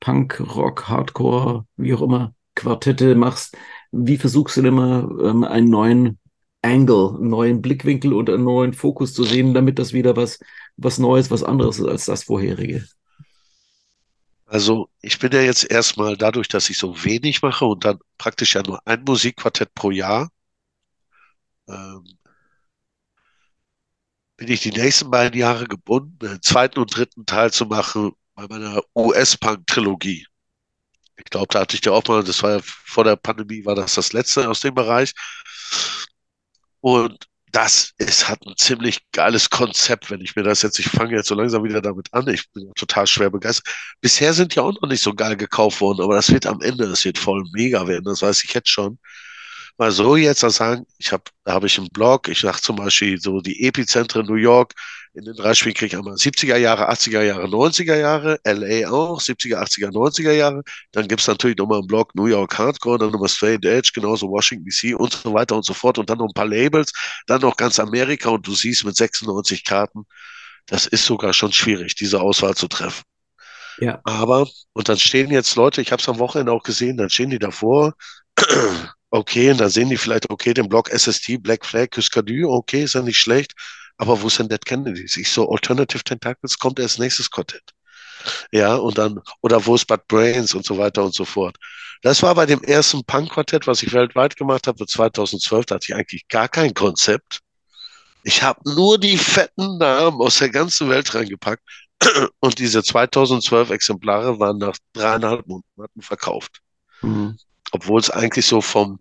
[0.00, 3.56] Punk, Rock, Hardcore, wie auch immer, Quartette machst?
[3.92, 6.18] Wie versuchst du denn immer ähm, einen neuen
[6.62, 10.38] Angle, einen neuen Blickwinkel und einen neuen Fokus zu sehen, damit das wieder was,
[10.76, 12.86] was Neues, was anderes ist als das vorherige?
[14.46, 18.54] Also ich bin ja jetzt erstmal dadurch, dass ich so wenig mache und dann praktisch
[18.54, 20.30] ja nur ein Musikquartett pro Jahr,
[21.68, 22.04] ähm,
[24.42, 28.48] bin ich die nächsten beiden Jahre gebunden, den zweiten und dritten Teil zu machen bei
[28.48, 30.26] meiner US-Punk-Trilogie.
[31.16, 33.76] Ich glaube, da hatte ich ja auch mal, das war ja vor der Pandemie, war
[33.76, 35.12] das das letzte aus dem Bereich.
[36.80, 41.14] Und das ist, hat ein ziemlich geiles Konzept, wenn ich mir das jetzt, ich fange
[41.14, 43.72] jetzt so langsam wieder damit an, ich bin total schwer begeistert.
[44.00, 46.88] Bisher sind ja auch noch nicht so geil gekauft worden, aber das wird am Ende,
[46.88, 48.98] das wird voll mega werden, das weiß ich jetzt schon
[49.78, 53.20] mal so jetzt sagen, ich habe, da habe ich einen Blog, ich sage zum Beispiel
[53.20, 54.74] so die Epizentren New York,
[55.14, 59.20] in den drei Spielen kriege ich einmal 70er Jahre, 80er Jahre, 90er Jahre, LA auch,
[59.20, 60.62] 70er, 80er, 90er Jahre.
[60.92, 64.30] Dann gibt es natürlich nochmal einen Blog New York Hardcore, dann nochmal Straight Edge, genauso
[64.30, 65.98] Washington DC und so weiter und so fort.
[65.98, 66.92] Und dann noch ein paar Labels,
[67.26, 70.04] dann noch ganz Amerika und du siehst mit 96 Karten,
[70.66, 73.02] das ist sogar schon schwierig, diese Auswahl zu treffen.
[73.78, 74.00] Ja.
[74.04, 77.30] Aber, und dann stehen jetzt Leute, ich habe es am Wochenende auch gesehen, dann stehen
[77.30, 77.94] die davor,
[79.12, 82.94] okay, und dann sehen die vielleicht, okay, den Block SST, Black Flag, Cuskadu, okay, ist
[82.94, 83.52] ja nicht schlecht,
[83.98, 85.16] aber wo sind Dead Kennedys?
[85.16, 87.62] Ich so, Alternative Tentacles kommt erst nächstes Quartett.
[88.52, 91.56] Ja, und dann, oder wo ist Bad Brains und so weiter und so fort.
[92.02, 95.94] Das war bei dem ersten Punk-Quartett, was ich weltweit gemacht habe, 2012, da hatte ich
[95.94, 97.40] eigentlich gar kein Konzept.
[98.24, 101.62] Ich habe nur die fetten Namen aus der ganzen Welt reingepackt
[102.40, 106.60] und diese 2012 Exemplare waren nach dreieinhalb Monaten verkauft.
[107.02, 107.36] Mhm.
[107.72, 109.00] Obwohl es eigentlich so vom,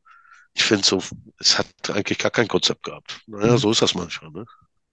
[0.54, 1.02] ich finde so,
[1.40, 3.22] es hat eigentlich gar kein Konzept gehabt.
[3.28, 4.32] Naja, so ist das manchmal.
[4.32, 4.46] Ne?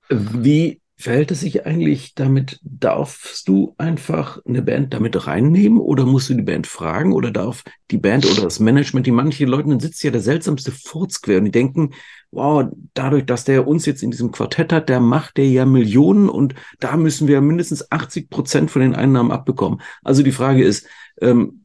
[0.08, 6.28] Wie Verhält es sich eigentlich damit, darfst du einfach eine Band damit reinnehmen oder musst
[6.28, 9.78] du die Band fragen oder darf die Band oder das Management, die manche Leuten, dann
[9.78, 11.94] sitzt ja der seltsamste Furz quer und die denken,
[12.32, 16.28] wow, dadurch, dass der uns jetzt in diesem Quartett hat, der macht der ja Millionen
[16.28, 19.80] und da müssen wir mindestens 80 Prozent von den Einnahmen abbekommen.
[20.02, 20.88] Also die Frage ist,
[21.20, 21.64] ähm,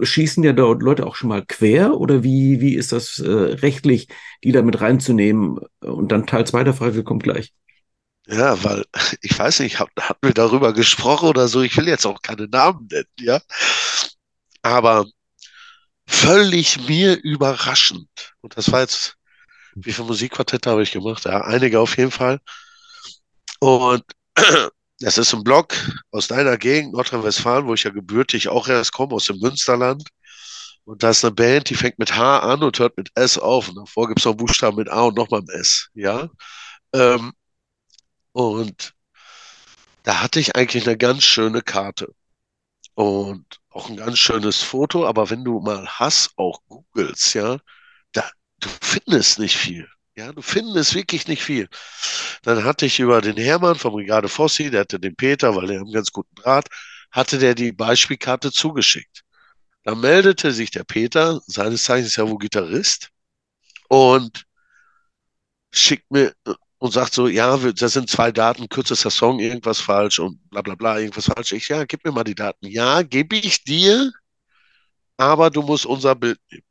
[0.00, 4.08] schießen ja dort Leute auch schon mal quer oder wie, wie ist das äh, rechtlich,
[4.44, 5.58] die da mit reinzunehmen?
[5.80, 7.52] Und dann Teil zweiter Frage kommt gleich.
[8.26, 8.84] Ja, weil
[9.22, 11.62] ich weiß nicht, hat, hatten wir darüber gesprochen oder so?
[11.62, 13.40] Ich will jetzt auch keine Namen nennen, ja.
[14.62, 15.06] Aber
[16.06, 18.08] völlig mir überraschend.
[18.40, 19.16] Und das war jetzt,
[19.74, 21.24] wie viele Musikquartette habe ich gemacht?
[21.24, 22.40] Ja, einige auf jeden Fall.
[23.60, 24.04] Und
[25.00, 25.74] das ist ein Blog
[26.10, 30.08] aus deiner Gegend, Nordrhein-Westfalen, wo ich ja gebürtig auch erst komme, aus dem Münsterland.
[30.84, 33.68] Und da ist eine Band, die fängt mit H an und hört mit S auf.
[33.68, 35.88] Und davor gibt es noch einen Buchstaben mit A und nochmal ein S.
[35.94, 36.30] Ja.
[36.94, 37.32] Ähm,
[38.32, 38.94] und
[40.02, 42.14] da hatte ich eigentlich eine ganz schöne Karte
[42.94, 45.06] und auch ein ganz schönes Foto.
[45.06, 47.58] Aber wenn du mal Hass auch googelst, ja,
[48.12, 48.28] da,
[48.58, 49.88] du findest nicht viel.
[50.18, 51.68] Ja, du findest wirklich nicht viel.
[52.42, 55.80] Dann hatte ich über den Hermann vom Brigade Fossi, der hatte den Peter, weil er
[55.80, 56.66] einen ganz guten Draht,
[57.12, 59.22] hatte der die Beispielkarte zugeschickt.
[59.84, 63.10] Da meldete sich der Peter, seines Zeichens ja wohl Gitarrist,
[63.88, 64.44] und
[65.72, 66.34] schickt mir
[66.78, 70.74] und sagt so, ja, das sind zwei Daten, kürzester Song, irgendwas falsch und bla bla
[70.74, 71.52] bla, irgendwas falsch.
[71.52, 72.66] Ich, ja, gib mir mal die Daten.
[72.66, 74.10] Ja, gebe ich dir,
[75.16, 76.67] aber du musst unser Bild nehmen.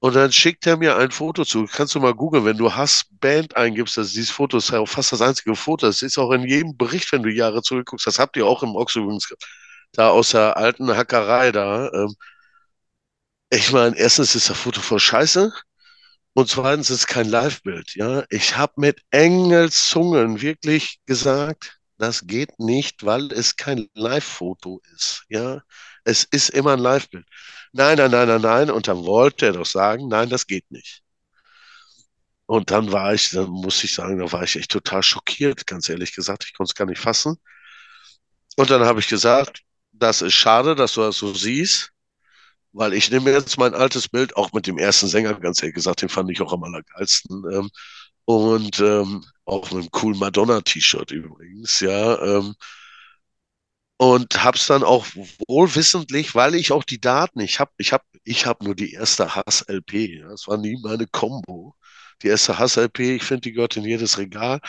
[0.00, 1.66] Und dann schickt er mir ein Foto zu.
[1.66, 5.12] Kannst du mal googeln, wenn du Hass Band eingibst, dass dieses Foto ist ja fast
[5.12, 5.86] das einzige Foto.
[5.86, 8.06] Das ist auch in jedem Bericht, wenn du Jahre zurückguckst.
[8.06, 9.28] Das habt ihr auch im Ox übrigens
[9.92, 11.90] da aus der alten Hackerei da.
[11.92, 12.14] Ähm,
[13.50, 15.52] ich meine, erstens ist das Foto voll Scheiße.
[16.34, 17.94] Und zweitens ist es kein Live-Bild.
[17.96, 25.24] Ja, ich habe mit Engelszungen wirklich gesagt, das geht nicht, weil es kein Live-Foto ist.
[25.28, 25.62] Ja,
[26.04, 27.26] es ist immer ein Live-Bild.
[27.72, 28.70] Nein, nein, nein, nein, nein.
[28.70, 31.02] Und dann wollte er doch sagen, nein, das geht nicht.
[32.46, 35.88] Und dann war ich, dann muss ich sagen, da war ich echt total schockiert, ganz
[35.88, 36.44] ehrlich gesagt.
[36.44, 37.38] Ich konnte es gar nicht fassen.
[38.56, 41.90] Und dann habe ich gesagt, das ist schade, dass du das so siehst.
[42.72, 46.02] Weil ich nehme jetzt mein altes Bild, auch mit dem ersten Sänger, ganz ehrlich gesagt,
[46.02, 47.44] den fand ich auch am allergeilsten.
[47.52, 47.70] Ähm,
[48.30, 52.20] und ähm, auch mit einem coolen Madonna-T-Shirt übrigens, ja.
[52.22, 52.54] Ähm,
[53.98, 55.06] und hab's dann auch
[55.48, 59.34] wohlwissentlich, weil ich auch die Daten, ich habe ich hab, ich hab nur die erste
[59.34, 61.74] Hass-LP, ja, das war nie meine Combo.
[62.22, 64.60] Die erste Hass-LP, ich finde, die gehört in jedes Regal.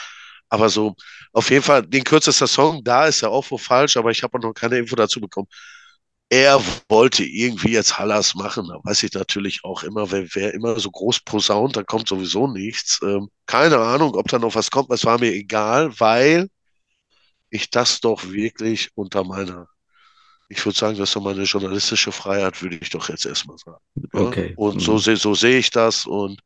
[0.49, 0.95] Aber so,
[1.33, 4.39] auf jeden Fall, den kürzester Song, da ist er auch wo falsch, aber ich habe
[4.39, 5.47] noch keine Info dazu bekommen
[6.31, 8.65] er wollte irgendwie jetzt Hallas machen.
[8.69, 12.47] Da weiß ich natürlich auch immer, wer, wer immer so groß posaunt, da kommt sowieso
[12.47, 13.01] nichts.
[13.03, 14.89] Ähm, keine Ahnung, ob da noch was kommt.
[14.91, 16.47] Es war mir egal, weil
[17.49, 19.67] ich das doch wirklich unter meiner,
[20.47, 23.83] ich würde sagen, das ist doch meine journalistische Freiheit, würde ich doch jetzt erstmal sagen.
[24.13, 24.53] Okay.
[24.55, 25.17] Und so, mhm.
[25.17, 26.39] so sehe ich das und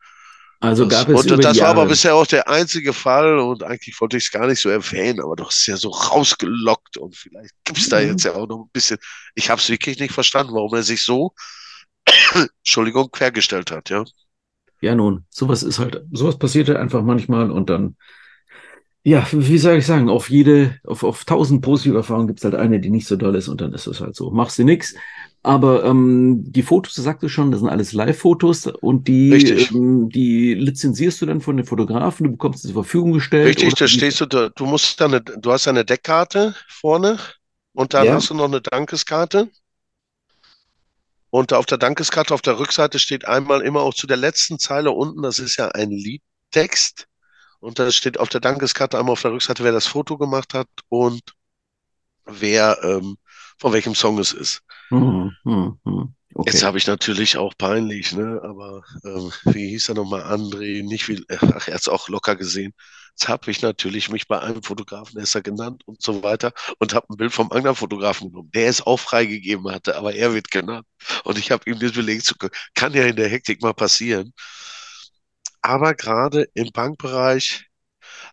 [0.67, 3.99] also das, gab es und das war aber bisher auch der einzige Fall und eigentlich
[3.99, 7.53] wollte ich es gar nicht so erwähnen, aber doch ist ja so rausgelockt und vielleicht
[7.63, 8.07] gibt es da mhm.
[8.07, 8.97] jetzt ja auch noch ein bisschen.
[9.33, 11.33] Ich habe es wirklich nicht verstanden, warum er sich so,
[12.59, 14.03] Entschuldigung, quergestellt hat, ja.
[14.81, 17.95] Ja, nun, sowas ist halt, sowas passiert halt einfach manchmal und dann,
[19.07, 22.55] ja, wie soll ich sagen, auf jede, auf, auf tausend positive Erfahrungen gibt es halt
[22.55, 24.31] eine, die nicht so doll ist und dann ist es halt so.
[24.31, 24.95] Machst du nix.
[25.43, 29.29] Aber ähm, die Fotos, das sagst du schon, das sind alles Live-Fotos und die,
[29.71, 33.45] ähm, die lizenzierst du dann von den Fotografen, du bekommst sie zur Verfügung gestellt.
[33.45, 37.19] Richtig, da stehst du da, du musst dann, du hast eine Deckkarte vorne
[37.73, 38.13] und dann ja.
[38.15, 39.49] hast du noch eine Dankeskarte.
[41.29, 44.89] Und auf der Dankeskarte auf der Rückseite steht einmal immer auch zu der letzten Zeile
[44.89, 47.07] unten, das ist ja ein Liedtext.
[47.65, 50.67] Und da steht auf der Dankeskarte einmal auf der Rückseite, wer das Foto gemacht hat
[50.87, 51.21] und
[52.25, 53.17] wer ähm,
[53.57, 54.61] von welchem Song es ist.
[54.91, 55.31] Mh.
[56.35, 56.51] Okay.
[56.51, 58.39] Jetzt habe ich natürlich auch peinlich, ne?
[58.43, 60.21] Aber ähm, wie hieß er nochmal?
[60.21, 62.73] André, nicht wie, ach, er hat es auch locker gesehen.
[63.11, 67.07] Jetzt habe ich natürlich mich bei einem Fotografen erst genannt und so weiter und habe
[67.09, 70.85] ein Bild vom anderen Fotografen genommen, der es auch freigegeben hatte, aber er wird genannt.
[71.23, 72.31] Und ich habe ihm das belegt,
[72.75, 74.33] kann ja in der Hektik mal passieren.
[75.65, 77.65] Aber gerade im Bankbereich,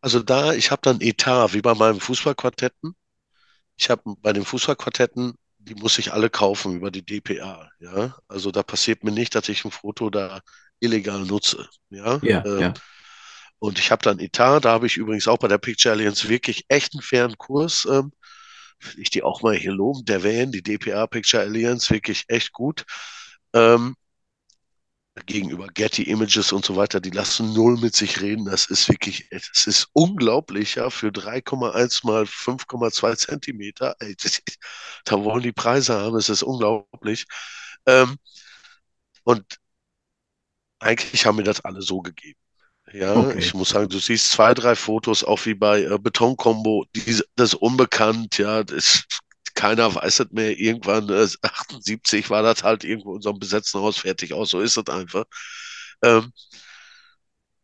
[0.03, 2.95] also da, ich habe dann Etat, wie bei meinen Fußballquartetten,
[3.77, 7.71] ich habe bei den Fußballquartetten, die muss ich alle kaufen über die DPA.
[7.81, 10.41] Ja, also da passiert mir nicht, dass ich ein Foto da
[10.79, 11.71] illegal nutze.
[11.89, 12.45] Ja, ja.
[12.45, 12.75] Ähm, ja.
[13.59, 16.67] Und ich habe dann Etat, da habe ich übrigens auch bei der Picture Alliance wirklich
[16.69, 17.87] echt einen fairen Kurs.
[17.91, 18.13] Ähm,
[18.99, 22.85] ich die auch mal hier loben, der erwähnen, die DPA Picture Alliance, wirklich echt gut.
[23.55, 23.95] Ähm,
[25.27, 28.47] gegenüber Getty Images und so weiter, die lassen null mit sich reden.
[28.47, 33.95] Das ist wirklich, es ist unglaublich, ja, für 3,1 mal 5,2 Zentimeter.
[34.01, 34.17] Ey,
[35.05, 37.27] da wollen die Preise haben, es ist unglaublich.
[37.87, 38.17] Ähm,
[39.25, 39.59] und
[40.81, 42.39] eigentlich haben mir das alle so gegeben.
[42.93, 43.39] Ja, okay.
[43.39, 46.85] ich muss sagen, du siehst zwei, drei Fotos, auch wie bei äh, Betonkombo,
[47.37, 49.05] das ist unbekannt, ja, das,
[49.63, 50.59] keiner weiß es mehr.
[50.59, 54.77] Irgendwann, äh, 78 war das halt irgendwo in einem besetzten Haus fertig aus, so ist
[54.77, 55.25] es einfach.
[56.03, 56.33] Ähm,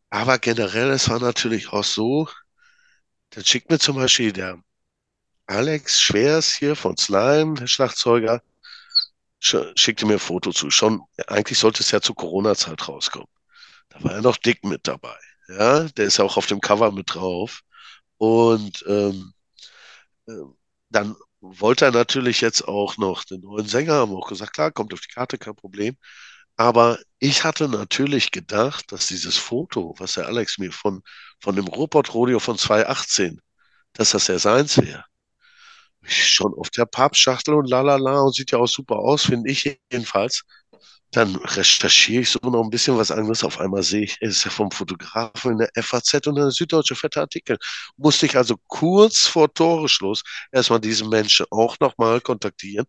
[0.09, 2.29] aber generell, es war natürlich auch so,
[3.31, 4.63] dann schickt mir zum Beispiel der
[5.47, 8.41] Alex Schwers hier von Slime, der Schlagzeuger,
[9.41, 10.69] schickte mir ein Foto zu.
[10.71, 13.27] Schon, eigentlich sollte es ja zur Corona-Zeit rauskommen.
[13.89, 15.17] Da war er noch dick mit dabei.
[15.49, 17.61] Ja, der ist ja auch auf dem Cover mit drauf.
[18.17, 19.33] Und ähm,
[20.27, 20.33] äh,
[20.89, 24.93] dann wollte er natürlich jetzt auch noch den neuen Sänger, haben auch gesagt, klar, kommt
[24.93, 25.97] auf die Karte, kein Problem.
[26.57, 31.01] Aber ich hatte natürlich gedacht, dass dieses Foto, was der Alex mir von,
[31.41, 33.41] von dem Robot Rodeo von 2018,
[33.93, 35.05] dass das ja seins wäre.
[36.03, 40.43] Schon auf der Pappschachtel und lalala und sieht ja auch super aus, finde ich jedenfalls.
[41.11, 43.43] Dann recherchiere ich so noch ein bisschen was anderes.
[43.43, 46.51] Auf einmal sehe ich, es ist ja vom Fotografen in der FAZ und in der
[46.51, 47.57] Süddeutsche fette Artikel.
[47.97, 52.85] Musste ich also kurz vor Toreschluss erstmal diesen Menschen auch nochmal kontaktieren,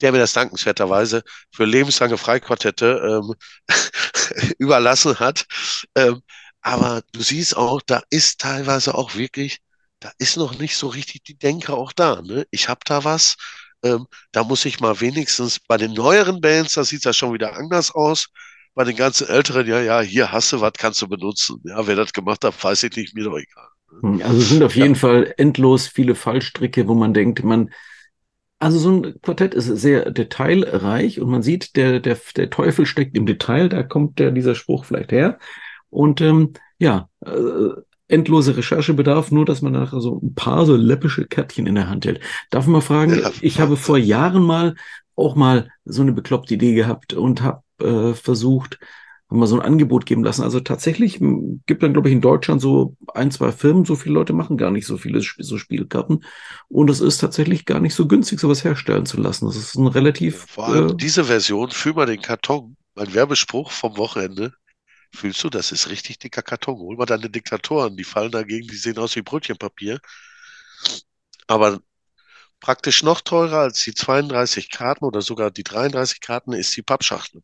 [0.00, 1.22] der mir das dankenswerterweise
[1.52, 3.34] für lebenslange Freiquartette ähm,
[4.58, 5.46] überlassen hat.
[5.94, 6.22] Ähm,
[6.60, 9.58] aber du siehst auch, da ist teilweise auch wirklich,
[10.00, 12.22] da ist noch nicht so richtig die Denke auch da.
[12.22, 12.46] Ne?
[12.50, 13.36] Ich habe da was,
[13.84, 17.56] ähm, da muss ich mal wenigstens bei den neueren Bands, da sieht das schon wieder
[17.56, 18.28] anders aus.
[18.74, 21.60] Bei den ganzen älteren, ja, ja, hier hast du was, kannst du benutzen.
[21.64, 23.68] Ja, wer das gemacht hat, weiß ich nicht, mir doch egal.
[24.00, 27.70] Hm, also es sind auf jeden Fall endlos viele Fallstricke, wo man denkt, man,
[28.58, 33.16] also so ein Quartett ist sehr detailreich und man sieht, der, der, der Teufel steckt
[33.16, 35.38] im Detail, da kommt der, dieser Spruch vielleicht her.
[35.90, 37.68] Und ähm, ja, äh,
[38.08, 42.04] endlose Recherchebedarf, nur dass man nachher so ein paar so läppische Kärtchen in der Hand
[42.04, 42.20] hält.
[42.50, 43.30] Darf ich mal fragen, ja.
[43.40, 44.74] ich habe vor Jahren mal
[45.16, 48.78] auch mal so eine bekloppte Idee gehabt und habe äh, versucht,
[49.30, 50.42] haben wir so ein Angebot geben lassen.
[50.42, 54.32] Also tatsächlich gibt dann, glaube ich, in Deutschland so ein, zwei Firmen, so viele Leute
[54.32, 56.24] machen gar nicht so viele so Spielkarten.
[56.68, 59.46] Und es ist tatsächlich gar nicht so günstig, sowas herstellen zu lassen.
[59.46, 60.46] Das ist ein relativ.
[60.48, 64.52] Vor allem äh, diese Version, fühl mal den Karton, mein Werbespruch vom Wochenende.
[65.14, 66.78] Fühlst du, das ist richtig dicker Karton.
[66.78, 70.00] Hol mal deine Diktatoren, die fallen dagegen, die sehen aus wie Brötchenpapier.
[71.46, 71.80] Aber
[72.58, 77.42] praktisch noch teurer als die 32 Karten oder sogar die 33 Karten ist die Pappschachtel.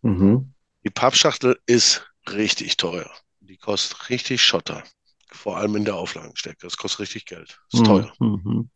[0.00, 0.54] Mhm.
[0.84, 3.10] Die Pappschachtel ist richtig teuer.
[3.40, 4.82] Die kostet richtig Schotter.
[5.30, 6.60] Vor allem in der Auflagenstärke.
[6.62, 7.60] Das kostet richtig Geld.
[7.72, 7.84] Ist mhm.
[7.84, 8.12] teuer.
[8.18, 8.70] Mhm.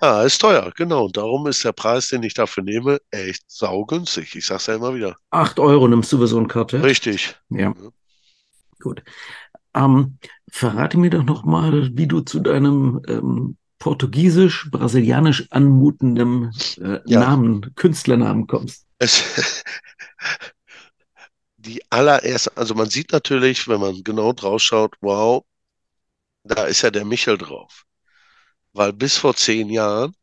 [0.00, 1.04] Ah, ist teuer, genau.
[1.04, 4.34] Und darum ist der Preis, den ich dafür nehme, echt saugünstig.
[4.34, 5.16] Ich sag's ja immer wieder.
[5.30, 6.82] Acht Euro nimmst du für so eine Karte?
[6.82, 7.36] Richtig.
[7.50, 7.70] Ja.
[7.70, 7.92] Mhm.
[8.80, 9.02] Gut.
[9.74, 10.16] Ähm,
[10.50, 17.20] verrate mir doch noch mal, wie du zu deinem ähm, portugiesisch-brasilianisch anmutenden äh, ja.
[17.20, 18.86] Namen, Künstlernamen kommst.
[18.98, 19.62] Es,
[21.58, 25.44] die allererste, also man sieht natürlich, wenn man genau drauf schaut, wow,
[26.44, 27.84] da ist ja der Michel drauf
[28.72, 30.14] weil bis vor zehn Jahren,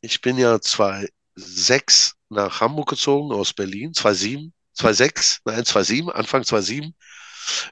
[0.00, 6.94] ich bin ja 2006 nach Hamburg gezogen aus Berlin, 2007, 2006, nein, 2007, Anfang 2007,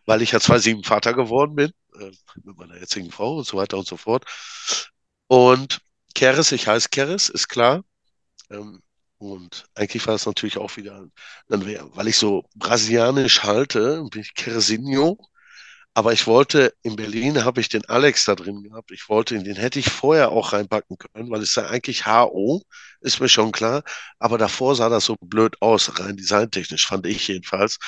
[0.07, 2.11] weil ich ja 2007 Vater geworden bin, äh,
[2.45, 4.24] mit meiner jetzigen Frau und so weiter und so fort.
[5.29, 5.81] Und
[6.14, 7.85] Keres, ich heiße Keres, ist klar.
[8.51, 8.83] Ähm,
[9.18, 11.07] und eigentlich war es natürlich auch wieder,
[11.49, 15.18] dann wär, weil ich so brasilianisch halte, bin ich Keresinho.
[15.97, 18.90] Aber ich wollte, in Berlin habe ich den Alex da drin gehabt.
[18.90, 22.62] Ich wollte ihn, den hätte ich vorher auch reinpacken können, weil es ja eigentlich HO,
[23.01, 23.82] ist mir schon klar.
[24.18, 27.78] Aber davor sah das so blöd aus, rein designtechnisch, fand ich jedenfalls.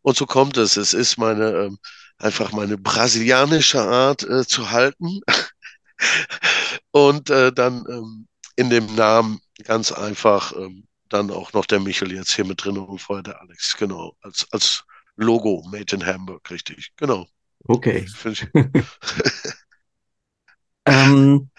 [0.00, 0.78] Und so kommt es.
[0.78, 1.78] Es ist meine, ähm,
[2.16, 5.20] einfach meine brasilianische Art äh, zu halten.
[6.92, 12.10] Und äh, dann ähm, in dem Namen ganz einfach ähm, dann auch noch der Michel
[12.12, 14.84] jetzt hier mit drin und vorher der Alex, genau, als, als
[15.16, 17.26] Logo Made in Hamburg, richtig, genau.
[17.66, 18.06] Okay.
[20.86, 21.50] ähm,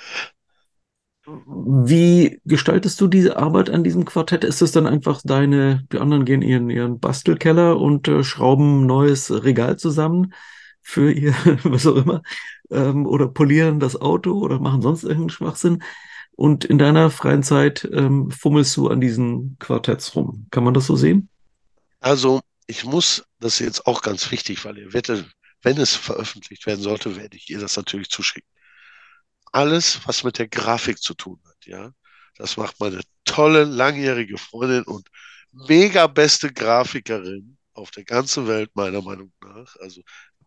[1.26, 4.44] wie gestaltest du diese Arbeit an diesem Quartett?
[4.44, 8.86] Ist es dann einfach deine, die anderen gehen in ihren, Bastelkeller und äh, schrauben ein
[8.88, 10.34] neues Regal zusammen
[10.82, 11.34] für ihr,
[11.64, 12.24] was auch immer,
[12.72, 15.84] ähm, oder polieren das Auto oder machen sonst irgendeinen Schwachsinn?
[16.32, 20.48] Und in deiner freien Zeit ähm, fummelst du an diesen Quartetts rum.
[20.50, 21.30] Kann man das so sehen?
[22.00, 25.26] Also, ich muss, das ist jetzt auch ganz wichtig, weil ihr werdet
[25.62, 28.50] wenn es veröffentlicht werden sollte, werde ich ihr das natürlich zuschicken.
[29.52, 31.92] Alles, was mit der Grafik zu tun hat, ja,
[32.38, 35.08] das macht meine tolle langjährige Freundin und
[35.52, 39.76] mega beste Grafikerin, auf der ganzen Welt, meiner Meinung nach.
[39.78, 40.02] Also,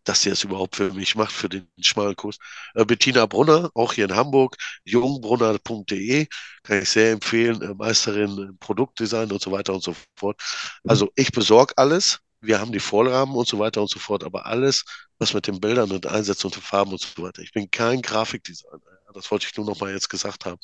[0.04, 2.36] dass sie es überhaupt für mich macht, für den schmalen Kurs.
[2.74, 6.26] Äh, Bettina Brunner, auch hier in Hamburg, jungbrunner.de,
[6.62, 10.40] kann ich sehr empfehlen, äh, Meisterin im Produktdesign und so weiter und so fort.
[10.86, 12.20] Also, ich besorge alles.
[12.45, 14.84] Wir haben die Vorrahmen und so weiter und so fort, aber alles,
[15.18, 17.42] was mit den Bildern und Einsätzen und den Farben und so weiter.
[17.42, 18.78] Ich bin kein Grafikdesigner.
[19.14, 20.59] Das wollte ich nur noch mal jetzt gesagt haben.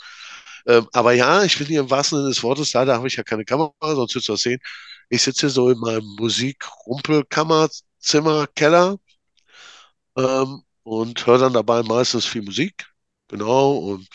[0.66, 3.22] Ähm, aber ja, ich bin hier im wahrsten Sinne des Wortes, leider habe ich ja
[3.22, 4.60] keine Kamera, sonst würdest du das sehen.
[5.08, 8.98] Ich sitze hier so in meinem Musikrumpelkammerzimmer, Keller
[10.16, 12.86] ähm, und höre dann dabei meistens viel Musik.
[13.28, 14.08] Genau, und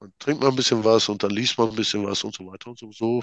[0.00, 2.46] man trinkt mal ein bisschen was und dann liest man ein bisschen was und so
[2.46, 2.90] weiter und so.
[2.92, 3.22] so.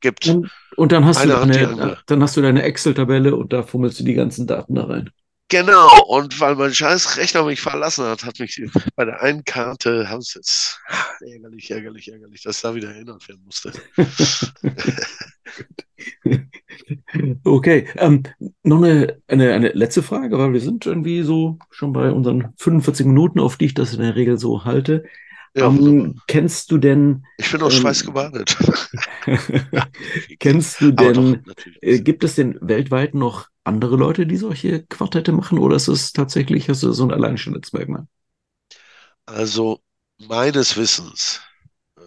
[0.00, 3.62] Gibt Und, und dann hast du eine deine, dann hast du deine Excel-Tabelle und da
[3.62, 5.10] fummelst du die ganzen Daten da rein.
[5.50, 8.62] Genau, und weil mein scheiß Rechner mich verlassen hat, hat mich
[8.96, 10.78] bei der einen Karte, haben sie jetzt
[11.20, 13.72] ärgerlich, ärgerlich, ärgerlich, dass da wieder erinnert werden musste.
[17.44, 18.22] Okay, ähm,
[18.62, 23.06] noch eine, eine, eine letzte Frage, weil wir sind irgendwie so schon bei unseren 45
[23.06, 25.04] Minuten, auf die ich das in der Regel so halte.
[25.54, 28.56] Ja, Ähm, kennst du denn, ich bin aus ähm, Schweiß gebadet.
[30.38, 35.32] kennst du denn, doch, äh, gibt es denn weltweit noch andere Leute, die solche Quartette
[35.32, 38.06] machen oder ist es tatsächlich hast du so ein Alleinstellungsmerkmal?
[39.26, 39.80] Also
[40.18, 41.40] meines Wissens,
[41.98, 42.02] äh,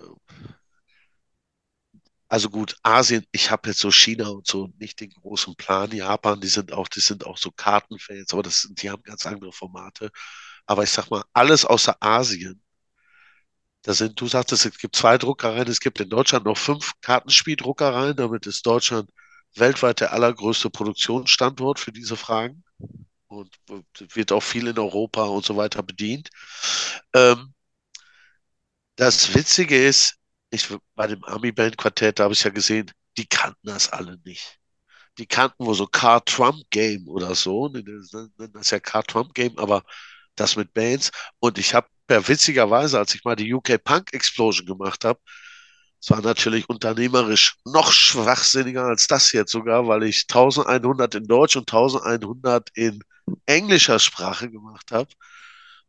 [2.30, 5.92] also gut, Asien, ich habe jetzt so China und so nicht den großen Plan.
[5.92, 9.26] Japan, die sind auch, die sind auch so Kartenfans, aber das sind, die haben ganz
[9.26, 10.12] andere Formate.
[10.66, 12.62] Aber ich sag mal, alles außer Asien.
[13.84, 18.16] Da sind, du sagtest, es gibt zwei Druckereien, es gibt in Deutschland noch fünf Kartenspieldruckereien,
[18.16, 19.10] damit ist Deutschland
[19.56, 22.64] weltweit der allergrößte Produktionsstandort für diese Fragen
[23.28, 23.50] und
[24.14, 26.30] wird auch viel in Europa und so weiter bedient.
[27.14, 27.54] Ähm,
[28.96, 30.18] das Witzige ist,
[30.52, 34.60] ich, bei dem Army-Band-Quartett, da habe ich ja gesehen, die kannten das alle nicht.
[35.18, 39.04] Die kannten wohl so Car Trump Game oder so, ne, das nennen das ja Car
[39.04, 39.84] Trump Game, aber
[40.36, 41.12] das mit Bands.
[41.40, 45.20] Und ich habe ja witzigerweise, als ich mal die UK Punk Explosion gemacht habe,
[46.02, 51.56] es war natürlich unternehmerisch noch schwachsinniger als das jetzt sogar, weil ich 1100 in Deutsch
[51.56, 53.04] und 1100 in
[53.46, 55.10] englischer Sprache gemacht habe.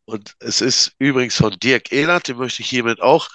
[0.04, 3.28] Und es ist übrigens von Dirk Ehlert, den möchte ich hiermit auch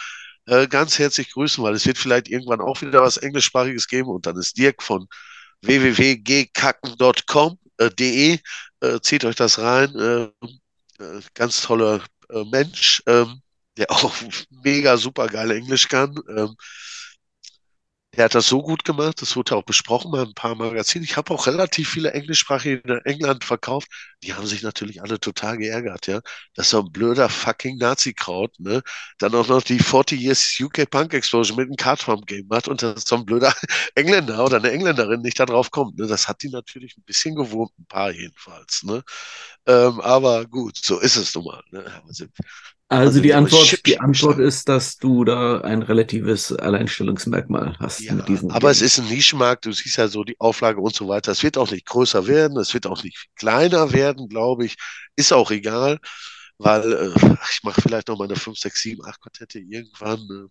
[0.45, 4.09] äh, ganz herzlich grüßen, weil es wird vielleicht irgendwann auch wieder was Englischsprachiges geben.
[4.09, 5.07] Und dann ist Dirk von
[5.61, 8.39] www.gkacken.com, äh, de,
[8.81, 9.95] äh, zieht euch das rein.
[9.95, 10.29] Äh,
[11.03, 11.99] äh, ganz toller äh,
[12.45, 13.41] Mensch, ähm,
[13.77, 14.13] der auch
[14.63, 16.15] mega super geil Englisch kann.
[16.35, 16.55] Ähm,
[18.17, 21.05] der hat das so gut gemacht, das wurde auch besprochen bei ein paar Magazinen.
[21.05, 23.87] Ich habe auch relativ viele englischsprachige in England verkauft.
[24.23, 26.21] Die haben sich natürlich alle total geärgert, ja.
[26.55, 28.81] Das ist so ein blöder fucking Nazi-Kraut, ne?
[29.19, 33.03] Dann auch noch die 40 Years UK Punk Explosion mit einem Cardfarm-Game macht und dass
[33.03, 33.53] so ein blöder
[33.95, 36.07] Engländer oder eine Engländerin nicht da drauf kommt, ne?
[36.07, 39.03] Das hat die natürlich ein bisschen gewurmt, ein paar jedenfalls, ne?
[39.67, 41.85] Ähm, aber gut, so ist es nun mal, ne?
[42.89, 48.13] Also Also die Antwort, die Antwort ist, dass du da ein relatives Alleinstellungsmerkmal hast Ja,
[48.13, 48.81] mit diesen aber es Games.
[48.81, 51.31] ist ein Nischenmarkt, du siehst ja so die Auflage und so weiter.
[51.31, 54.75] Es wird auch nicht größer werden, es wird auch nicht kleiner werden, glaube ich.
[55.15, 55.99] Ist auch egal,
[56.59, 60.19] weil äh, ich mache vielleicht noch meine 5, 6, 7, 8 Quartette irgendwann.
[60.19, 60.47] Äh,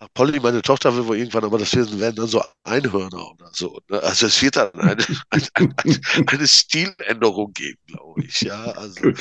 [0.00, 3.50] ach, Polly, meine Tochter will wohl irgendwann, aber das werden, werden dann so Einhörner oder
[3.52, 3.78] so.
[3.88, 4.02] Ne?
[4.02, 8.40] Also es wird dann eine, eine, eine, eine Stiländerung geben, glaube ich.
[8.42, 9.12] Ja, also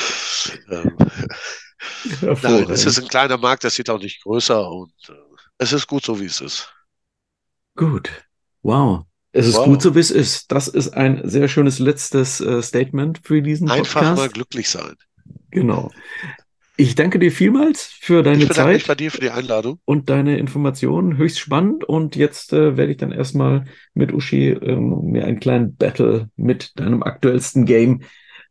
[0.69, 0.97] ähm,
[2.21, 5.13] nein, es ist ein kleiner Markt, das wird auch nicht größer und äh,
[5.59, 6.71] es ist gut so, wie es ist.
[7.75, 8.09] Gut.
[8.63, 9.03] Wow.
[9.31, 9.65] Es ist Wow.
[9.65, 10.51] gut so, wie es ist.
[10.51, 14.33] Das ist ein sehr schönes letztes äh, Statement für diesen Einfach mal Podcast.
[14.33, 14.95] glücklich sein.
[15.51, 15.91] Genau.
[16.79, 19.79] Ich danke dir vielmals für deine Ich bedanke mich bei Zeit dir für die Einladung.
[19.85, 21.17] und deine Informationen.
[21.17, 21.83] Höchst spannend.
[21.83, 26.79] Und jetzt äh, werde ich dann erstmal mit Uschi ähm, mir einen kleinen Battle mit
[26.79, 28.03] deinem aktuellsten Game,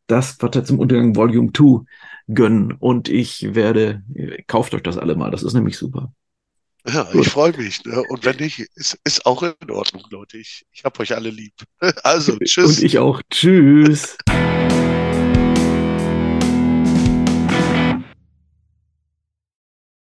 [0.09, 1.85] das Quartett zum Untergang Volume 2,
[2.29, 2.73] gönnen.
[2.73, 4.03] Und ich werde,
[4.47, 5.31] kauft euch das alle mal.
[5.31, 6.13] Das ist nämlich super.
[6.89, 7.27] Ja, Gut.
[7.27, 7.85] ich freue mich.
[7.85, 8.03] Ne?
[8.09, 10.39] Und wenn nicht, ist, ist auch in Ordnung, Leute.
[10.39, 11.55] Ich, ich habe euch alle lieb.
[12.05, 12.79] Also, tschüss.
[12.79, 13.23] Und ich auch.
[13.31, 14.17] Tschüss.